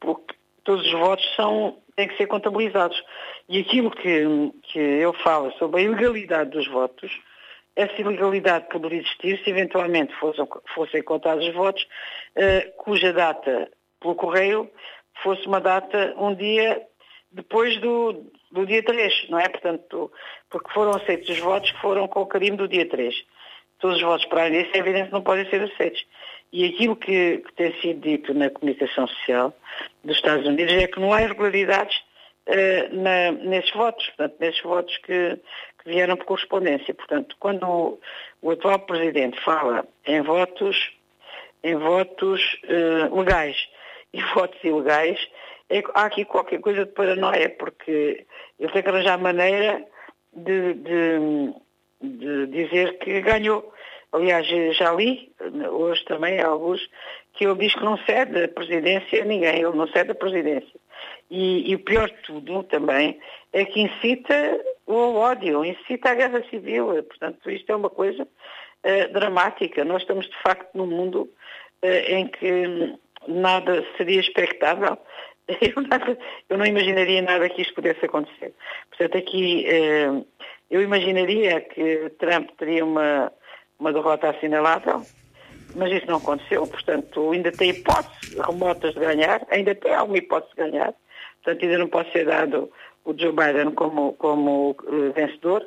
[0.00, 0.34] porque
[0.66, 3.00] todos os votos são, têm que ser contabilizados.
[3.48, 7.10] E aquilo que, que eu falo sobre a ilegalidade dos votos,
[7.76, 11.82] essa ilegalidade poderia existir se eventualmente fossem, fossem contados os votos,
[12.36, 14.70] uh, cuja data pelo correio
[15.22, 16.82] fosse uma data, um dia
[17.30, 19.48] depois do, do dia 3, não é?
[19.48, 20.10] Portanto,
[20.50, 23.14] porque foram aceitos os votos que foram com o carimbo do dia 3.
[23.78, 26.04] Todos os votos para disso é evidente não podem ser aceitos.
[26.52, 29.54] E aquilo que, que, tem sido dito na comunicação social
[30.04, 31.96] dos Estados Unidos é que não há irregularidades
[32.46, 35.36] uh, na, nesses votos, portanto, nesses votos que,
[35.82, 36.94] que, vieram por correspondência.
[36.94, 38.00] Portanto, quando o,
[38.42, 40.92] o atual Presidente fala em votos,
[41.62, 43.56] em votos uh, legais,
[44.12, 45.18] e votos ilegais,
[45.68, 48.24] é, há aqui qualquer coisa de paranoia, porque
[48.58, 49.84] ele tem que arranjar maneira
[50.32, 51.54] de, de,
[52.02, 53.72] de dizer que ganhou.
[54.16, 55.30] Aliás, já li,
[55.70, 56.80] hoje também, alguns,
[57.34, 60.80] que ele diz que não cede a presidência a ninguém, ele não cede a presidência.
[61.30, 63.20] E, e, o pior de tudo também
[63.52, 67.02] é que incita o ódio, incita a guerra civil.
[67.04, 69.84] Portanto, isto é uma coisa uh, dramática.
[69.84, 71.28] Nós estamos, de facto, num mundo
[71.82, 72.96] uh, em que
[73.28, 74.96] nada seria expectável.
[75.60, 78.52] Eu, nada, eu, não imaginaria nada que isto pudesse acontecer.
[78.88, 80.10] Portanto, aqui eh,
[80.68, 83.32] eu imaginaria que Trump teria uma,
[83.78, 85.02] uma derrota assinalável,
[85.74, 86.66] mas isso não aconteceu.
[86.66, 90.94] Portanto, ainda tem hipóteses remotas de ganhar, ainda tem alguma hipótese de ganhar.
[91.42, 92.70] Portanto, ainda não pode ser dado
[93.04, 95.66] o Joe Biden como, como uh, vencedor.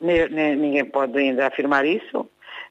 [0.00, 2.28] Nem, nem, ninguém pode ainda afirmar isso,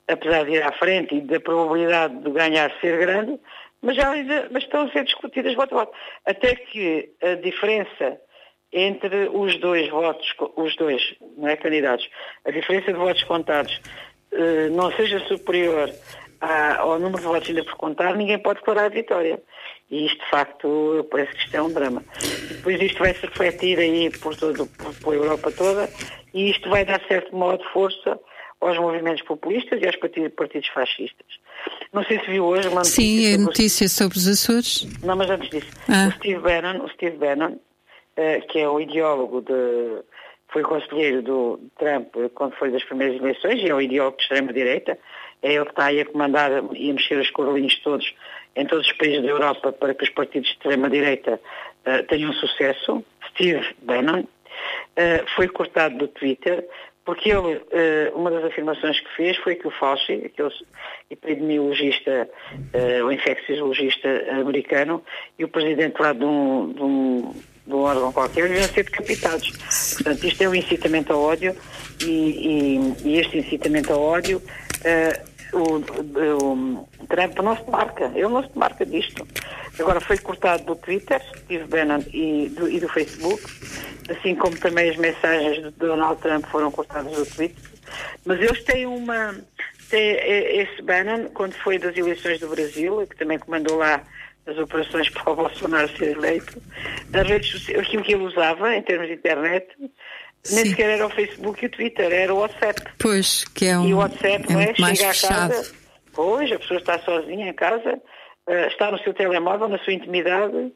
[0.08, 3.38] apesar de ir à frente e da probabilidade de ganhar ser grande,
[3.82, 4.12] mas, já,
[4.50, 5.98] mas estão a ser discutidas voto a voto.
[6.26, 8.18] Até que a diferença
[8.72, 12.10] entre os dois votos, os dois não é, candidatos,
[12.46, 13.82] a diferença de votos contados
[14.32, 15.92] eh, não seja superior
[16.40, 19.42] ao número de votos ainda por contar, ninguém pode declarar a vitória.
[19.90, 22.04] E isto, de facto, parece que isto é um drama.
[22.50, 24.68] Depois isto vai se refletir aí por, todo,
[25.02, 25.90] por, Europa toda
[26.34, 28.20] e isto vai dar certo modo força
[28.60, 31.28] aos movimentos populistas e aos partidos, partidos fascistas.
[31.94, 33.02] Não sei se viu hoje uma notícia.
[33.02, 34.86] Sim, a notícia sobre os Açores.
[35.04, 36.10] Não, mas antes disso, ah.
[36.10, 37.58] o Steve Bannon, o Steve Bannon
[38.18, 40.04] uh, que é o ideólogo de.
[40.50, 44.98] Foi conselheiro do Trump quando foi das primeiras eleições e é o ideólogo de extrema-direita.
[45.42, 48.14] É ele que está aí a comandar e a mexer os corolinhos todos
[48.56, 51.40] em todos os países da Europa para que os partidos de extrema-direita
[51.86, 53.04] uh, tenham sucesso.
[53.30, 54.22] Steve Bannon.
[54.22, 56.68] Uh, foi cortado do Twitter
[57.08, 60.52] porque ele, eh, uma das afirmações que fez foi que o Fauci, aquele
[61.10, 62.30] epidemiologista,
[62.74, 65.02] eh, o infecciologista americano,
[65.40, 67.34] e o presidente lá de um, de um,
[67.68, 69.52] um órgão qualquer, deviam ser decapitados.
[69.94, 71.56] Portanto, isto é um incitamento ao ódio,
[72.02, 78.28] e, e, e este incitamento ao ódio, uh, o, o, Trump não se marca, ele
[78.28, 79.26] não se marca disto.
[79.80, 83.44] Agora foi cortado do Twitter, Steve Bannon, e do, e do Facebook,
[84.10, 87.64] assim como também as mensagens de Donald Trump foram cortadas do Twitter.
[88.26, 89.36] Mas eles têm uma.
[89.90, 90.18] Têm
[90.60, 94.04] esse Bannon, quando foi das eleições do Brasil, que também comandou lá
[94.48, 96.62] as operações para o Bolsonaro ser eleito,
[97.14, 99.90] as redes sociais, aquilo que ele usava em termos de internet, nem
[100.64, 100.70] Sim.
[100.70, 102.82] sequer era o Facebook e o Twitter, era o WhatsApp.
[102.98, 103.88] Pois, que é um.
[103.88, 104.74] E o WhatsApp, é, não é?
[104.74, 105.34] Chega fechado.
[105.34, 105.76] à casa,
[106.14, 107.94] pois, a pessoa está sozinha em casa,
[108.48, 110.72] uh, está no seu telemóvel, na sua intimidade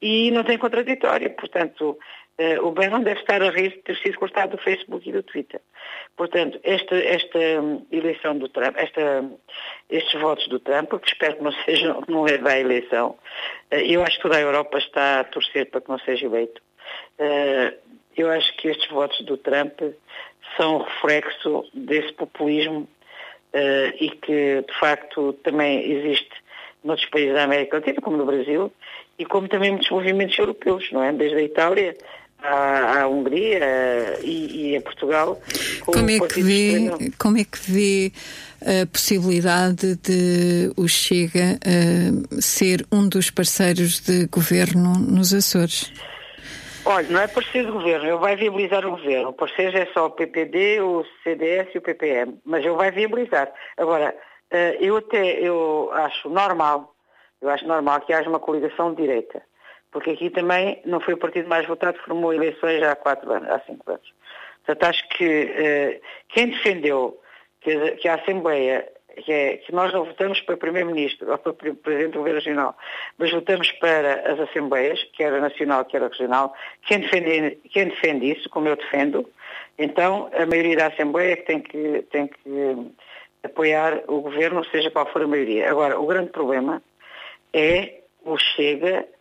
[0.00, 1.30] e não tem contraditório.
[1.30, 1.98] Portanto,
[2.38, 5.22] Uh, o Bannon deve estar a rir de ter sido cortado do Facebook e do
[5.22, 5.58] Twitter.
[6.18, 9.24] Portanto, esta, esta hum, eleição do Trump, esta,
[9.88, 13.16] estes votos do Trump, que espero que não sejam, não leve à eleição,
[13.72, 16.60] uh, eu acho que toda a Europa está a torcer para que não seja eleito.
[17.18, 17.74] Uh,
[18.14, 19.80] eu acho que estes votos do Trump
[20.58, 22.88] são reflexo desse populismo
[23.98, 26.30] e que, de facto, também existe
[26.84, 28.72] noutros países da América Latina, como no Brasil,
[29.18, 31.12] e como também muitos movimentos europeus, não é?
[31.12, 31.96] Desde a Itália
[32.42, 35.40] à, à Hungria e, e, a Portugal.
[35.84, 38.12] Como é, que vê, como é que vê
[38.60, 45.92] a possibilidade de o Chega uh, ser um dos parceiros de governo nos Açores?
[46.84, 49.32] Olha, não é parceiro de governo, ele vai viabilizar o governo.
[49.32, 53.52] Parceiros é só o PPD, o CDS e o PPM, mas ele vai viabilizar.
[53.76, 54.14] Agora,
[54.52, 56.94] uh, eu até eu acho normal,
[57.42, 59.42] eu acho normal que haja uma coligação de direita
[59.96, 63.60] porque aqui também não foi o partido mais votado, formou eleições há quatro anos, há
[63.60, 64.12] cinco anos.
[64.62, 67.18] Portanto, acho que eh, quem defendeu
[67.62, 68.86] que, que, a Assembleia,
[69.24, 72.76] que, é, que nós não votamos para Primeiro-Ministro ou para Presidente do Governo Regional,
[73.16, 76.54] mas votamos para as Assembleias, quer a Nacional, quer a Regional,
[76.86, 79.26] quem defende, quem defende isso, como eu defendo,
[79.78, 82.92] então a maioria da Assembleia é que tem que, tem que
[83.42, 85.70] apoiar o Governo, seja qual for a maioria.
[85.70, 86.82] Agora, o grande problema
[87.54, 89.15] é o Chega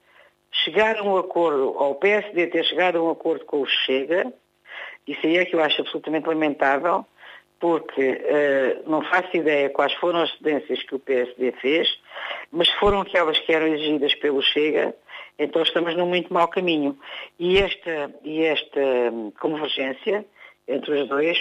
[0.63, 4.31] chegar a um acordo, ou o PSD ter chegado a um acordo com o Chega,
[5.07, 7.05] isso aí é que eu acho absolutamente lamentável,
[7.59, 11.87] porque uh, não faço ideia quais foram as cedências que o PSD fez,
[12.51, 14.95] mas foram aquelas que eram exigidas pelo Chega,
[15.37, 16.97] então estamos num muito mau caminho.
[17.37, 18.79] E esta, e esta
[19.11, 20.25] hum, convergência
[20.67, 21.37] entre os dois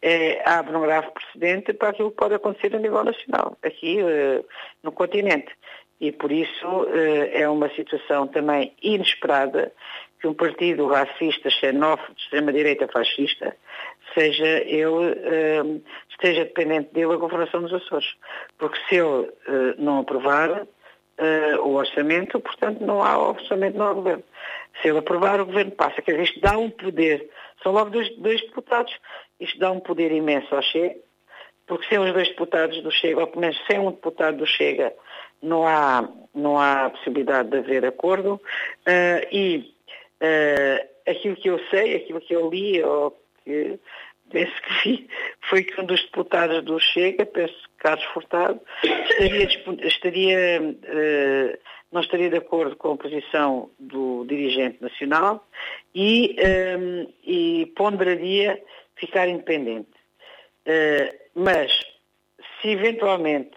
[0.00, 4.44] é, abre um grave precedente para aquilo que pode acontecer a nível nacional, aqui uh,
[4.82, 5.52] no continente
[6.02, 9.72] e por isso eh, é uma situação também inesperada
[10.20, 13.56] que um partido racista, xenófobo, de extrema-direita fascista,
[14.12, 15.62] seja ele, eh,
[16.10, 18.16] esteja dependente dele a governação dos Açores.
[18.58, 20.66] Porque se ele eh, não aprovar
[21.62, 24.24] o orçamento, portanto não há orçamento, não há governo.
[24.80, 26.02] Se ele aprovar, o governo passa.
[26.02, 27.30] Quer dizer, isto dá um poder,
[27.62, 28.92] são logo dois, dois deputados,
[29.38, 30.96] isto dá um poder imenso ao Chega,
[31.64, 34.92] porque sem os dois deputados do Chega, ou pelo menos sem um deputado do Chega,
[35.42, 39.74] não há, não há possibilidade de haver acordo uh, e
[40.22, 43.10] uh, aquilo que eu sei, aquilo que eu li, ou
[43.44, 43.78] que
[44.30, 45.08] penso que vi,
[45.50, 49.48] foi que um dos deputados do Chega, penso que Carlos Furtado, estaria,
[49.86, 51.58] estaria uh,
[51.90, 55.46] não estaria de acordo com a posição do dirigente nacional
[55.94, 56.34] e,
[56.78, 58.58] um, e ponderaria
[58.96, 59.90] ficar independente.
[61.34, 61.70] mas,
[62.62, 63.54] se eventualmente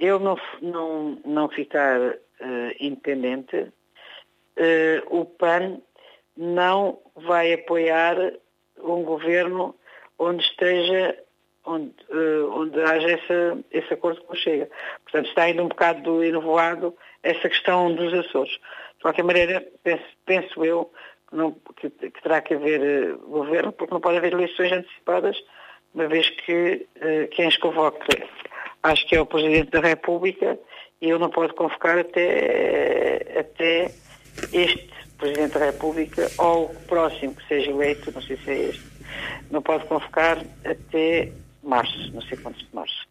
[0.00, 2.16] eu não, não, não ficar uh,
[2.80, 3.70] independente, uh,
[5.10, 5.78] o PAN
[6.36, 8.16] não vai apoiar
[8.78, 9.76] um governo
[10.18, 11.18] onde esteja,
[11.66, 14.70] onde, uh, onde haja essa, esse acordo o Chega.
[15.04, 18.52] Portanto, está ainda um bocado enovoado essa questão dos Açores.
[18.52, 20.90] De qualquer maneira, penso, penso eu
[21.28, 25.36] que, não, que, que, terá que haver governo, porque não pode haver eleições antecipadas,
[25.94, 26.86] uma vez que
[27.32, 27.98] quem as convoque
[28.82, 30.58] acho que é o Presidente da República
[31.00, 33.90] e eu não posso convocar até, até
[34.52, 38.82] este Presidente da República ou o próximo que seja eleito, não sei se é este,
[39.50, 41.30] não pode convocar até
[41.62, 43.06] março, não sei quantos de março.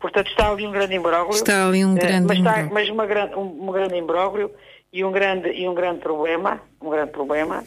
[0.00, 1.34] Portanto, está ali um grande imbróglio.
[1.34, 4.50] Está ali um eh, grande mas, está, mas uma grande, um, um grande imbróglio
[4.92, 7.62] e um grande, e um grande problema, um grande problema,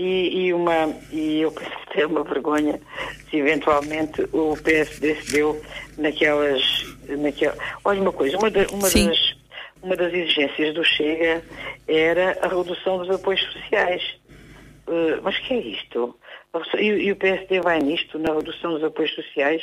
[0.00, 1.54] e, e, uma, e eu
[1.94, 2.80] é uma vergonha
[3.28, 5.60] se eventualmente o PSD se deu
[5.98, 6.62] naquelas.
[7.06, 7.54] Naquela...
[7.84, 9.36] Olha uma coisa, uma, uma das,
[9.82, 11.44] uma das exigências do Chega
[11.86, 14.02] era a redução dos apoios sociais.
[14.88, 16.16] Uh, mas que é isto?
[16.78, 19.62] E, e, o PSD vai nisto, na redução dos apoios sociais,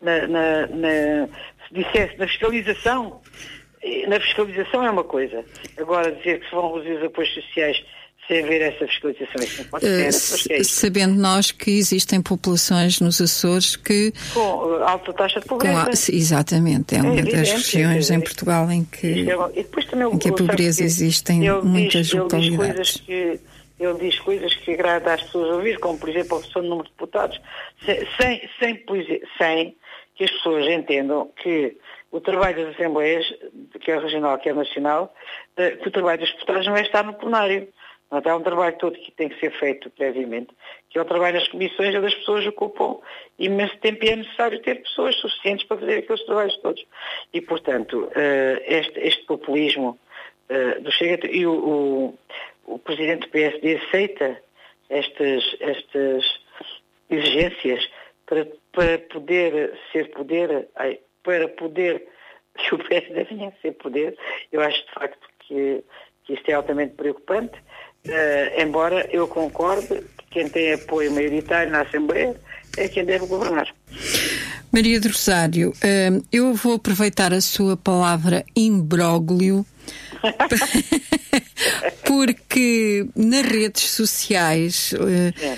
[0.00, 1.28] na, na, na,
[1.68, 3.20] se dissesse na fiscalização.
[4.08, 5.44] Na fiscalização é uma coisa.
[5.78, 7.84] Agora dizer que se vão reduzir os apoios sociais
[8.26, 9.42] sem haver essa fiscalização.
[9.42, 10.60] Isso não pode ser.
[10.60, 14.12] Uh, sabendo nós que existem populações nos Açores que.
[14.32, 14.40] Com
[14.84, 16.12] alta taxa de pobreza.
[16.12, 19.60] Exatamente, é, é uma evidente, das regiões é, em Portugal em que, é,
[20.12, 23.02] em que a pobreza existe em muitas diz, localidades.
[23.06, 23.40] Ele diz,
[23.78, 26.88] ele diz coisas que agrada às pessoas ouvir, como por exemplo a redução do número
[26.88, 27.40] de deputados,
[27.84, 29.76] sem, sem, sem, sem
[30.16, 31.76] que as pessoas entendam que
[32.10, 33.26] o trabalho das Assembleias,
[33.80, 35.12] quer regional, quer nacional,
[35.56, 37.68] eh, que o trabalho dos deputados não é estar no plenário
[38.14, 40.54] Portanto, há um trabalho todo que tem que ser feito previamente,
[40.88, 43.00] que é o trabalho nas comissões, onde as pessoas ocupam
[43.36, 46.86] imenso tempo e é necessário ter pessoas suficientes para fazer aqueles trabalhos todos.
[47.32, 48.08] E, portanto,
[48.66, 49.98] este, este populismo
[50.80, 52.18] do Chega e o, o,
[52.74, 54.40] o Presidente do PSD aceita
[54.88, 56.40] estas, estas
[57.10, 57.90] exigências
[58.26, 60.68] para, para poder ser poder,
[61.24, 62.06] para poder
[62.54, 64.16] que o PSD venha a ser poder,
[64.52, 65.84] eu acho de facto que,
[66.22, 67.60] que isto é altamente preocupante,
[68.06, 72.34] uh, embora eu concorde que quem tem apoio maioritário na Assembleia
[72.76, 73.72] é quem deve governar.
[74.72, 79.64] Maria do Rosário, uh, eu vou aproveitar a sua palavra imbróglio
[82.06, 85.48] porque nas redes sociais, uh,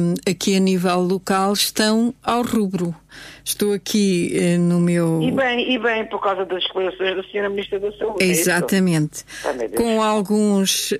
[0.00, 2.94] um, aqui a nível local, estão ao rubro.
[3.44, 5.20] Estou aqui uh, no meu.
[5.22, 7.48] E bem, e bem, por causa das declarações da Sra.
[7.48, 8.24] Ministra da Saúde.
[8.24, 9.24] É Exatamente.
[9.44, 10.98] É com alguns, uh,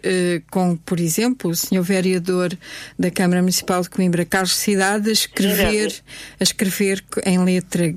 [0.51, 1.83] com, por exemplo, o Sr.
[1.83, 2.51] Vereador
[2.99, 5.93] da Câmara Municipal de Coimbra, Carlos Cidade, a escrever,
[6.39, 7.95] a escrever em letra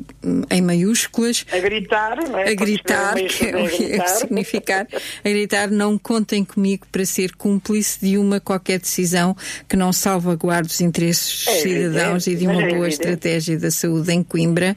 [0.49, 1.45] em maiúsculas.
[1.51, 2.51] A gritar, não é?
[2.51, 4.87] A gritar, que é o que significar.
[5.23, 9.35] A gritar, não contem comigo para ser cúmplice de uma qualquer decisão
[9.67, 13.71] que não salvaguarde os interesses dos é cidadãos e de uma é boa estratégia da
[13.71, 14.75] saúde em Coimbra,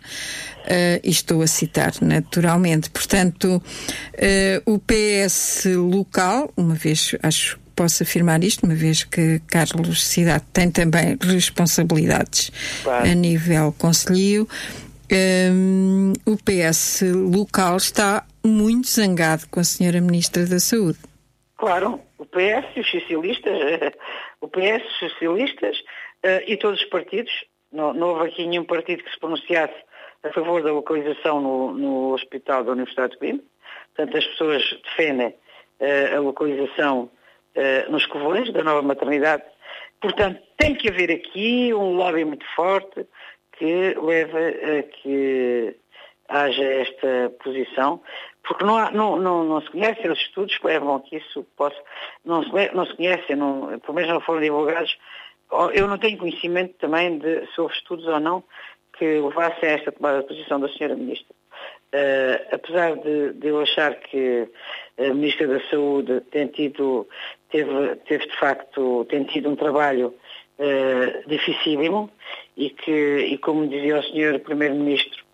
[0.68, 2.90] uh, e estou a citar naturalmente.
[2.90, 10.02] Portanto, uh, o PS local, uma vez acho posso afirmar isto, uma vez que Carlos
[10.02, 12.50] Cidade tem também responsabilidades
[12.82, 13.08] claro.
[13.08, 14.48] a nível conselho.
[15.10, 20.98] Um, o PS local está muito zangado com a senhora Ministra da Saúde.
[21.56, 23.54] Claro, o PS e os socialistas,
[24.42, 25.76] o PS, os socialistas
[26.48, 27.30] e todos os partidos
[27.72, 29.74] não, não houve aqui nenhum partido que se pronunciasse
[30.22, 33.44] a favor da localização no, no Hospital da Universidade de Coimbra.
[33.94, 37.10] Portanto, as pessoas defendem uh, a localização
[37.56, 39.44] uh, nos Covões da nova maternidade.
[40.00, 43.06] Portanto, tem que haver aqui um lobby muito forte
[43.52, 45.76] que leva a que
[46.28, 48.00] haja esta posição,
[48.46, 51.44] porque não, há, não, não, não, se conhecem os estudos que levam a que isso
[51.56, 51.76] possa,
[52.24, 54.96] não se, não se conhecem, não, pelo menos não foram divulgados
[55.74, 58.44] eu não tenho conhecimento também de se houve estudos ou não
[58.98, 60.94] que levassem a esta tomada de posição da Sra.
[60.94, 61.34] Ministra.
[61.90, 64.46] Uh, apesar de, de, eu achar que
[64.98, 67.08] a Ministra da Saúde tem tido,
[67.50, 70.14] teve, teve de facto, tem tido um trabalho
[70.58, 72.10] uh, dificílimo
[72.56, 74.40] e que, e como dizia o Sr.
[74.40, 75.24] Primeiro-Ministro,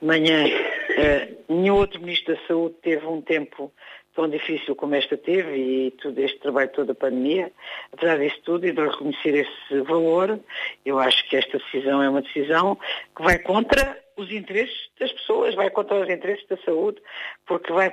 [0.00, 3.72] de manhã, uh, nenhum outro Ministro da Saúde teve um tempo
[4.14, 7.52] tão difícil como esta teve e todo este trabalho toda a pandemia,
[7.92, 10.38] apesar disso tudo e de reconhecer esse valor,
[10.84, 12.78] eu acho que esta decisão é uma decisão
[13.16, 17.02] que vai contra os interesses das pessoas, vai contra os interesses da saúde,
[17.46, 17.88] porque vai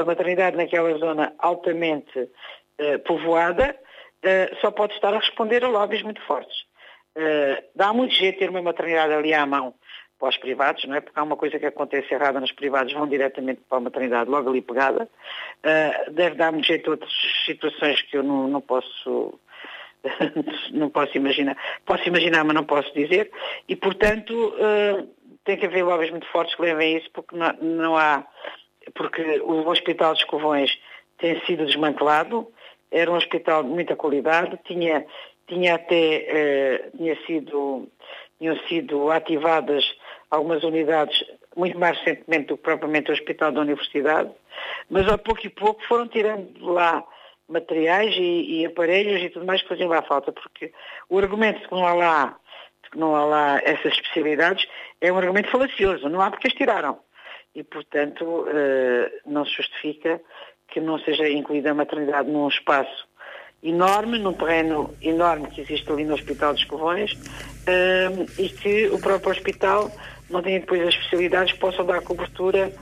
[0.00, 3.76] a maternidade naquela zona altamente uh, povoada
[4.24, 6.62] uh, só pode estar a responder a lobbies muito fortes.
[7.16, 9.74] Uh, dá muito jeito ter uma maternidade ali à mão
[10.18, 11.00] para os privados, não é?
[11.00, 14.48] Porque há uma coisa que acontece errada nos privados, vão diretamente para a maternidade, logo
[14.48, 15.08] ali pegada.
[15.58, 17.12] Uh, deve dar-me jeito a outras
[17.44, 19.38] situações que eu não, não posso
[20.72, 21.56] não posso imaginar.
[21.84, 23.30] Posso imaginar, mas não posso dizer.
[23.68, 25.08] E, portanto, uh,
[25.44, 28.24] tem que haver lobbies muito fortes que levem isso, porque não, não há.
[28.94, 30.78] Porque o Hospital dos Covões
[31.18, 32.46] tem sido desmantelado,
[32.90, 35.06] era um hospital de muita qualidade, tinha,
[35.46, 37.88] tinha até uh, tinha sido,
[38.38, 39.84] tinham sido ativadas
[40.34, 41.24] algumas unidades
[41.56, 44.30] muito mais recentemente do que propriamente o Hospital da Universidade,
[44.90, 47.04] mas a pouco e pouco foram tirando de lá
[47.48, 50.72] materiais e, e, aparelhos e tudo mais que faziam lá falta, porque
[51.08, 52.36] o argumento de que não há lá,
[52.90, 54.66] que não há lá essas especialidades
[55.00, 56.98] é um argumento falacioso, não há porque as tiraram.
[57.54, 60.20] E, portanto, uh, não se justifica
[60.68, 63.06] que não seja incluída a maternidade num espaço
[63.62, 68.98] enorme, num terreno enorme que existe ali no Hospital dos Covões, uh, e que o
[68.98, 69.90] próprio hospital
[70.30, 72.72] não têm depois as especialidades que possam dar cobertura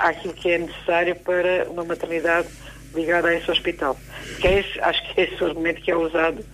[0.00, 2.48] àquilo que é necessário para uma maternidade
[2.94, 3.96] ligada a esse hospital.
[4.40, 6.44] Que é esse, acho que é esse o argumento que é usado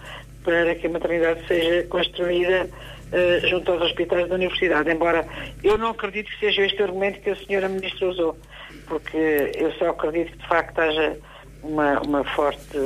[0.44, 2.68] para que a maternidade seja construída
[3.12, 5.26] uh, junto aos hospitais da universidade, embora
[5.62, 8.38] eu não acredito que seja este argumento que a senhora ministra usou,
[8.86, 11.16] porque eu só acredito que de facto haja
[11.64, 12.78] uma, uma forte,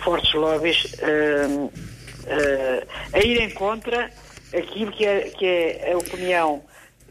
[0.00, 4.10] fortes lobbies uh, uh, a irem contra
[4.54, 6.62] aquilo que é, que é a opinião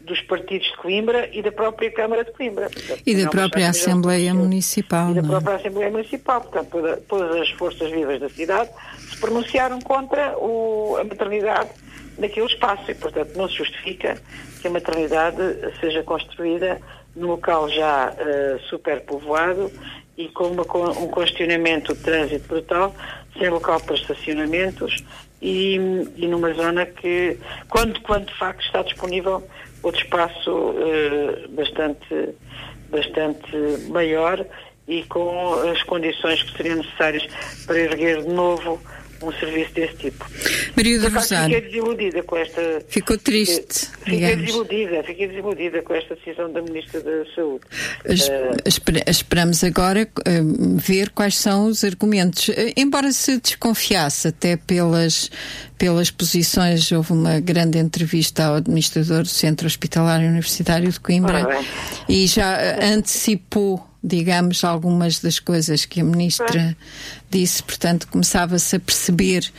[0.04, 2.68] dos partidos de Coimbra e da própria Câmara de Coimbra.
[2.70, 5.10] Portanto, e da própria Assembleia Municipal.
[5.10, 5.22] E da é?
[5.22, 6.40] própria Assembleia Municipal.
[6.40, 8.70] Portanto, toda, todas as forças vivas da cidade
[9.10, 11.70] se pronunciaram contra o, a maternidade
[12.18, 14.20] naquele espaço e, portanto, não se justifica
[14.60, 15.36] que a maternidade
[15.80, 16.80] seja construída
[17.14, 19.70] num local já uh, superpovoado
[20.16, 22.94] e com uma, um congestionamento de trânsito brutal,
[23.38, 25.02] sem local para estacionamentos
[25.42, 25.74] e,
[26.16, 27.36] e numa zona que,
[27.68, 29.42] quando, quando de facto está disponível
[29.82, 32.28] outro espaço uh, bastante,
[32.88, 33.56] bastante
[33.88, 34.46] maior
[34.86, 37.26] e com as condições que seriam necessárias
[37.66, 38.80] para erguer de novo
[39.22, 40.26] um serviço desse tipo.
[40.76, 41.54] Maria do Rosário.
[41.54, 42.82] Fiquei desiludida com esta.
[42.88, 43.86] Ficou triste.
[43.98, 44.46] Fiquei digamos.
[44.46, 47.64] desiludida, fiquei desiludida com esta decisão da Ministra da Saúde.
[48.04, 52.48] Es, uh, esperamos agora uh, ver quais são os argumentos.
[52.48, 55.30] Uh, embora se desconfiasse até pelas,
[55.78, 61.46] pelas posições, houve uma grande entrevista ao administrador do Centro Hospitalar Universitário de Coimbra
[62.08, 66.76] e já antecipou digamos, algumas das coisas que a ministra
[67.30, 69.50] disse, portanto, começava-se a perceber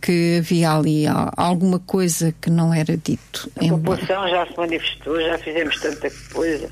[0.00, 1.04] que havia ali
[1.36, 3.50] alguma coisa que não era dito.
[3.56, 6.70] A população já se manifestou, já fizemos tanta coisa,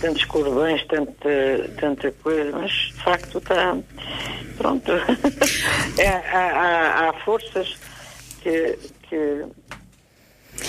[0.00, 3.76] tantos cordões, tanta, tanta coisa, mas de facto está.
[4.58, 4.92] Pronto.
[5.98, 7.74] é, há, há, há, forças
[8.42, 9.44] que, que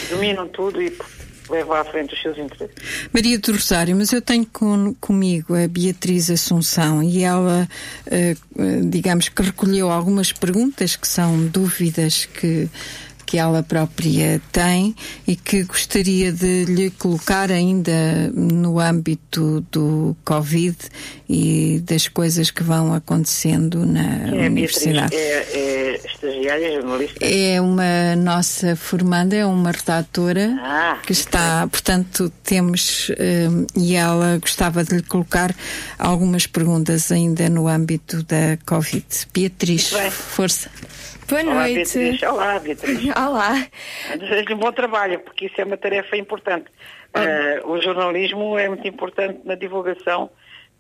[0.09, 0.89] dominam tudo e
[1.49, 2.75] leva à frente os seus interesses.
[3.13, 7.67] Maria do Rosário, mas eu tenho com, comigo a Beatriz Assunção e ela,
[8.07, 12.69] uh, digamos que recolheu algumas perguntas que são dúvidas que
[13.27, 14.95] que ela própria tem
[15.27, 20.77] e que gostaria de lhe colocar ainda no âmbito do Covid
[21.29, 25.13] e das coisas que vão acontecendo na é, universidade.
[25.13, 27.25] É, é estagiária, jornalista?
[27.25, 34.37] É uma nossa formanda, é uma redatora ah, que está, portanto, temos um, e ela
[34.37, 35.53] gostava de lhe colocar
[35.99, 39.05] algumas perguntas ainda no âmbito da Covid.
[39.33, 40.69] Beatriz, força.
[41.27, 41.75] Boa Olá, noite.
[41.75, 42.23] Beatriz.
[42.23, 42.99] Olá, Beatriz.
[43.15, 43.67] Olá.
[44.17, 46.67] Desejo um bom trabalho, porque isso é uma tarefa importante.
[47.13, 50.29] Uh, o jornalismo é muito importante na divulgação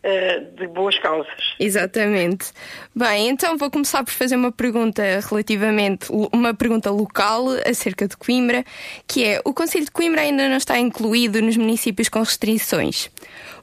[0.03, 1.55] uh, de boas causas.
[1.59, 2.53] Exatamente.
[2.95, 8.63] Bem, então vou começar por fazer uma pergunta relativamente, uma pergunta local acerca de Coimbra,
[9.05, 13.09] que é: o Conselho de Coimbra ainda não está incluído nos municípios com restrições.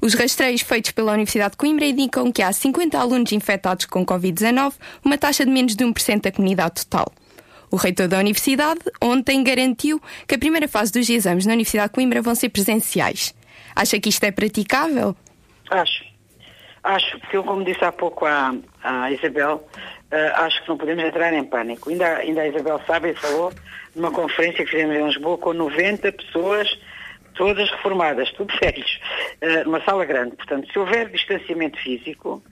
[0.00, 4.74] Os rastreios feitos pela Universidade de Coimbra indicam que há 50 alunos infectados com Covid-19,
[5.04, 7.12] uma taxa de menos de 1% da comunidade total.
[7.70, 11.94] O reitor da Universidade ontem garantiu que a primeira fase dos exames na Universidade de
[11.94, 13.34] Coimbra vão ser presenciais.
[13.74, 15.16] Acha que isto é praticável?
[15.70, 16.04] Acho.
[16.84, 19.66] Acho, porque eu, como disse há pouco à, Isabel,
[20.12, 21.88] uh, acho que não podemos entrar em pânico.
[21.88, 23.52] Ainda, ainda a Isabel sabe e falou
[23.96, 26.68] numa conferência que fizemos em Lisboa com 90 pessoas
[27.34, 29.00] todas reformadas, tudo velhos,
[29.64, 30.36] numa sala grande.
[30.36, 32.42] Portanto, se houver distanciamento físico,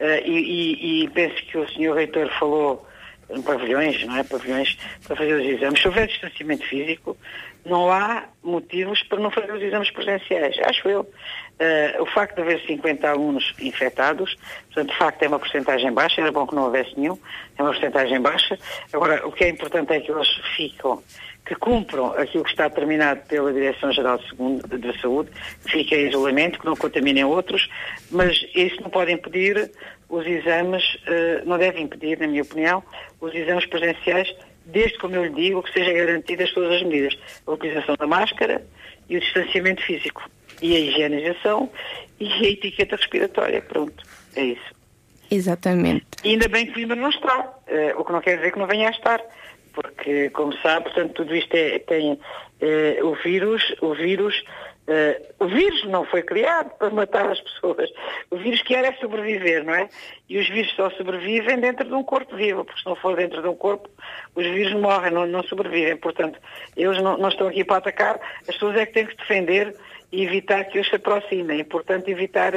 [0.00, 2.86] uh, e, e, e, penso que o senhor reitor falou
[3.30, 4.22] em pavilhões, não é?
[4.22, 4.76] Pavilhões
[5.06, 5.80] para fazer os exames.
[5.80, 7.16] Se houver distanciamento físico,
[7.64, 11.00] não há motivos para não fazer os exames presenciais, acho eu.
[11.00, 16.20] Uh, o facto de haver 50 alunos infectados, portanto, de facto é uma porcentagem baixa,
[16.20, 17.18] era bom que não houvesse nenhum,
[17.56, 18.58] é uma porcentagem baixa.
[18.92, 21.02] Agora, o que é importante é que eles ficam
[21.44, 25.30] que cumpram aquilo que está determinado pela Direção-Geral de Saúde,
[25.64, 27.68] que fiquem em isolamento, que não contaminem outros,
[28.10, 29.70] mas isso não pode impedir
[30.08, 32.82] os exames, eh, não deve impedir, na minha opinião,
[33.20, 34.34] os exames presenciais,
[34.64, 37.18] desde, como eu lhe digo, que sejam garantidas todas as medidas.
[37.46, 38.64] A utilização da máscara
[39.08, 40.28] e o distanciamento físico.
[40.62, 41.68] E a higienização
[42.18, 43.60] e a etiqueta respiratória.
[43.60, 44.02] Pronto,
[44.34, 44.74] é isso.
[45.30, 46.06] Exatamente.
[46.22, 48.58] E ainda bem que o ainda não está, eh, o que não quer dizer que
[48.58, 49.20] não venha a estar
[49.74, 52.18] porque, como sabe, portanto, tudo isto é, tem
[52.60, 54.42] eh, o vírus, o vírus,
[54.86, 57.90] eh, o vírus não foi criado para matar as pessoas.
[58.30, 59.88] O vírus quer é sobreviver, não é?
[60.28, 63.42] E os vírus só sobrevivem dentro de um corpo vivo, porque se não for dentro
[63.42, 63.88] de um corpo,
[64.34, 65.96] os vírus morrem, não, não sobrevivem.
[65.96, 66.38] Portanto,
[66.76, 69.76] eles não, não estão aqui para atacar, as pessoas é que têm que defender
[70.12, 71.58] e evitar que eles se aproximem.
[71.58, 72.52] É importante evitar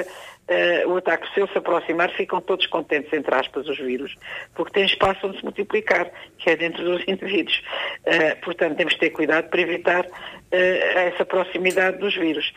[0.50, 1.28] uh, o ataque.
[1.34, 4.16] Se eles se aproximar, ficam todos contentes, entre aspas, os vírus,
[4.56, 7.62] porque têm espaço onde se multiplicar, que é dentro dos indivíduos.
[8.06, 12.54] Uh, portanto, temos que ter cuidado para evitar uh, essa proximidade dos vírus.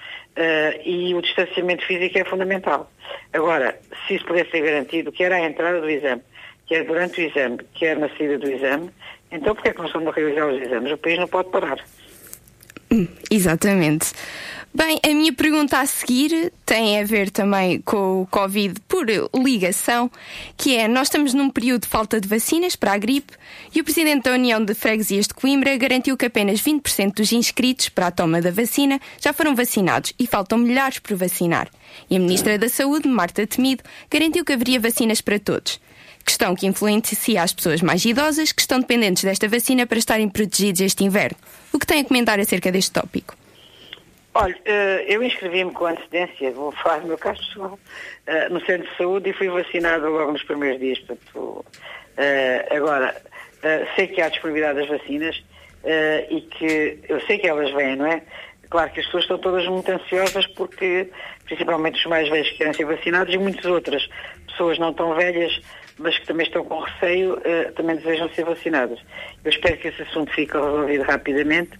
[0.84, 2.90] e o distanciamento físico é fundamental.
[3.32, 6.22] Agora, se isso pudesse ser garantido, quer à entrada do exame,
[6.66, 8.90] quer durante o exame, quer na saída do exame,
[9.30, 10.92] então por que é que estamos a realizar os exames?
[10.92, 11.78] O país não pode parar.
[13.30, 14.12] Exatamente.
[14.72, 19.04] Bem, a minha pergunta a seguir tem a ver também com o Covid por
[19.34, 20.08] ligação,
[20.56, 23.32] que é: nós estamos num período de falta de vacinas para a gripe
[23.74, 27.88] e o Presidente da União de Freguesias de Coimbra garantiu que apenas 20% dos inscritos
[27.88, 31.68] para a toma da vacina já foram vacinados e faltam milhares por vacinar.
[32.08, 35.80] E a Ministra da Saúde, Marta Temido, garantiu que haveria vacinas para todos.
[36.24, 40.80] Questão que influencia as pessoas mais idosas que estão dependentes desta vacina para estarem protegidos
[40.80, 41.36] este inverno.
[41.72, 43.39] O que tem a comentar acerca deste tópico?
[44.34, 47.78] Olha, eh, eu inscrevi-me com antecedência, vou falar do meu caso pessoal,
[48.26, 50.98] eh, no centro de saúde e fui vacinado logo nos primeiros dias.
[51.00, 51.64] Portanto,
[52.20, 53.16] Uh, agora,
[53.96, 55.42] sei que há disponibilidade das vacinas
[56.28, 58.20] e que eu sei que elas vêm, não é?
[58.68, 61.08] Claro que as pessoas estão todas muito ansiosas porque,
[61.46, 64.06] principalmente os mais velhos querem ser vacinados e muitas outras
[64.48, 65.62] pessoas não tão velhas,
[65.98, 67.40] mas que também estão com receio,
[67.74, 68.98] também desejam ser vacinadas.
[69.42, 71.72] Eu espero que esse assunto fique resolvido rapidamente,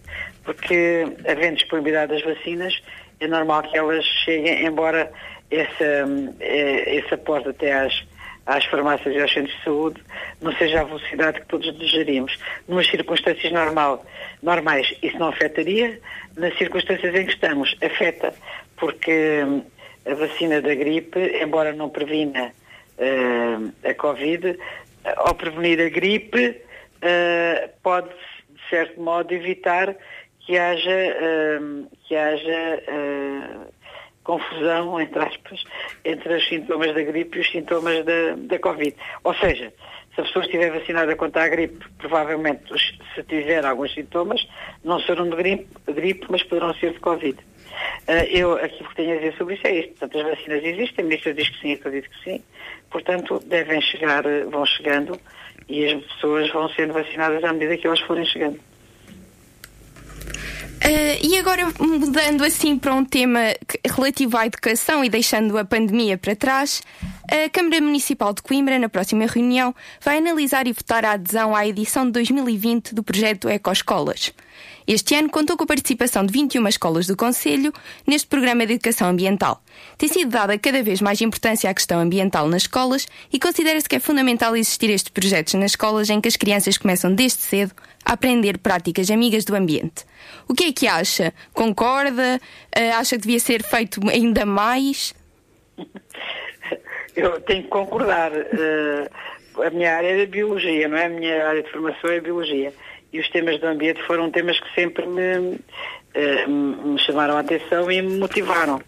[0.50, 2.82] porque, havendo disponibilidade das vacinas,
[3.20, 5.12] é normal que elas cheguem, embora
[5.48, 6.08] essa,
[6.40, 8.10] esse aporte até às
[8.46, 10.02] às farmácias e aos centros de saúde
[10.40, 12.36] não seja a velocidade que todos desejaríamos.
[12.66, 14.04] Numas circunstâncias normal,
[14.42, 16.00] normais, isso não afetaria.
[16.36, 18.34] Nas circunstâncias em que estamos, afeta,
[18.76, 19.62] porque hum,
[20.04, 22.52] a vacina da gripe, embora não previna
[22.98, 24.58] uh, a Covid,
[25.16, 29.94] ao prevenir a gripe, uh, pode, de certo modo, evitar
[30.50, 32.82] que haja, uh, que haja
[34.24, 35.62] confusão, entre aspas,
[36.04, 38.96] entre os sintomas da gripe e os sintomas da, da Covid.
[39.22, 39.72] Ou seja,
[40.12, 42.64] se a pessoa estiver vacinada contra a gripe, provavelmente,
[43.14, 44.44] se tiver alguns sintomas,
[44.82, 47.38] não serão de gripe, gripe mas poderão ser de Covid.
[48.08, 49.90] Uh, eu, aquilo que tenho a dizer sobre isso é isto.
[49.90, 52.42] Portanto, as vacinas existem, a ministra diz que sim, acredito que sim.
[52.90, 55.16] Portanto, devem chegar, vão chegando
[55.68, 58.58] e as pessoas vão sendo vacinadas à medida que elas forem chegando.
[60.82, 63.40] Uh, e agora, mudando assim para um tema
[63.84, 66.82] relativo à educação e deixando a pandemia para trás,
[67.28, 71.66] a Câmara Municipal de Coimbra, na próxima reunião, vai analisar e votar a adesão à
[71.66, 74.32] edição de 2020 do projeto Ecoescolas.
[74.86, 77.72] Este ano contou com a participação de 21 escolas do Conselho
[78.06, 79.62] neste programa de educação ambiental.
[79.96, 83.96] Tem sido dada cada vez mais importância à questão ambiental nas escolas e considera-se que
[83.96, 87.72] é fundamental existir estes projetos nas escolas em que as crianças começam desde cedo
[88.04, 90.04] a aprender práticas amigas do ambiente.
[90.48, 91.32] O que é que acha?
[91.52, 92.40] Concorda?
[92.76, 95.14] Uh, acha que devia ser feito ainda mais?
[97.16, 98.32] Eu tenho que concordar.
[98.32, 101.06] Uh, a minha área é biologia, não é?
[101.06, 102.72] A minha área de formação é biologia
[103.12, 105.58] e os temas do ambiente foram temas que sempre me,
[106.14, 108.80] eh, me chamaram a atenção e me motivaram.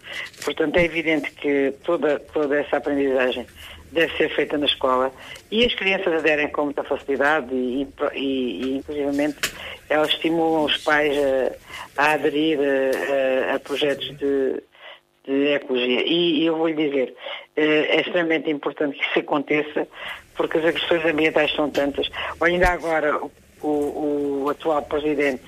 [0.43, 3.45] Portanto, é evidente que toda, toda essa aprendizagem
[3.91, 5.11] deve ser feita na escola
[5.53, 9.37] e as crianças aderem com muita facilidade e, e, e inclusivamente
[9.87, 14.63] elas estimulam os pais a, a aderir a, a, projetos de,
[15.23, 16.01] de ecologia.
[16.07, 17.13] E, e eu vou lhe dizer,
[17.55, 19.87] eh, é extremamente importante que isso aconteça
[20.35, 22.09] porque as agressões ambientais são tantas.
[22.41, 23.21] Ainda agora,
[23.61, 25.43] o, o atual presidente,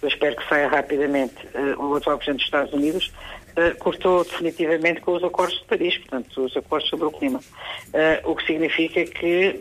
[0.00, 3.12] eu espero que saia rapidamente, uh, o atual presidente dos Estados Unidos,
[3.56, 7.38] uh, cortou definitivamente com os acordos de Paris, portanto, os acordos sobre o clima.
[7.38, 9.60] Uh, o que significa que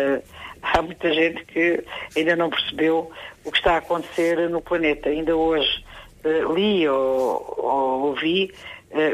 [0.62, 1.82] há muita gente que
[2.16, 3.10] ainda não percebeu
[3.44, 5.08] o que está a acontecer no planeta.
[5.08, 5.84] Ainda hoje
[6.54, 8.52] li ou, ou ouvi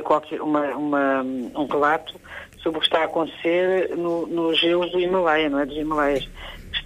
[0.03, 2.19] qualquer, uma, uma, um relato
[2.61, 5.67] sobre o que está a acontecer nos no gelos do Himalaia, não é?
[5.67, 6.29] Dos Himalaias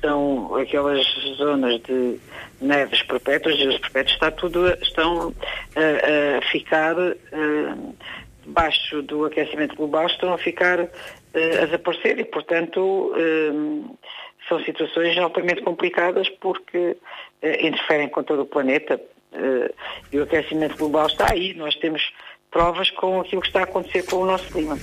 [0.01, 2.18] estão aquelas zonas de
[2.61, 5.34] neves perpétuas, gelos perpétuos, está tudo, estão
[5.76, 6.94] a, a ficar
[8.42, 13.12] debaixo do aquecimento global, estão a ficar a desaparecer e, portanto,
[14.48, 16.96] são situações altamente complicadas porque
[17.62, 19.01] interferem com todo o planeta.
[20.12, 21.55] e o aquecimento global está aí.
[21.55, 22.03] Nós temos
[22.51, 24.78] provas com aquilo que está a acontecer com o nosso clima.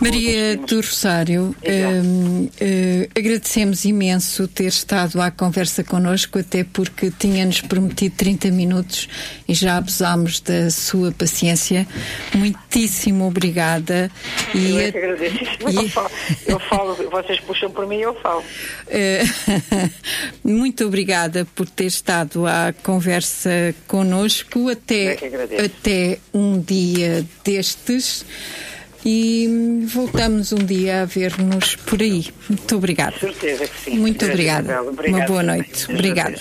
[0.00, 7.62] Maria do Rosário, uh, uh, agradecemos imenso ter estado à conversa connosco, até porque tinha-nos
[7.62, 9.08] prometido 30 minutos
[9.48, 11.86] e já abusámos da sua paciência.
[12.34, 14.10] Muitíssimo obrigada.
[14.54, 15.38] E eu é que agradeço.
[15.68, 15.76] E...
[15.76, 16.10] Eu, falo,
[16.46, 18.42] eu falo, vocês puxam por mim e eu falo.
[18.86, 19.90] Uh,
[20.48, 25.18] muito obrigada por ter estado à conversa connosco até,
[25.64, 28.24] até um dia dia destes
[29.04, 32.26] e voltamos um dia a ver-nos por aí.
[32.48, 33.16] Muito obrigada.
[33.18, 33.98] Certeza que sim.
[33.98, 34.82] Muito obrigada.
[34.82, 35.90] Uma boa noite.
[35.90, 36.38] Obrigada.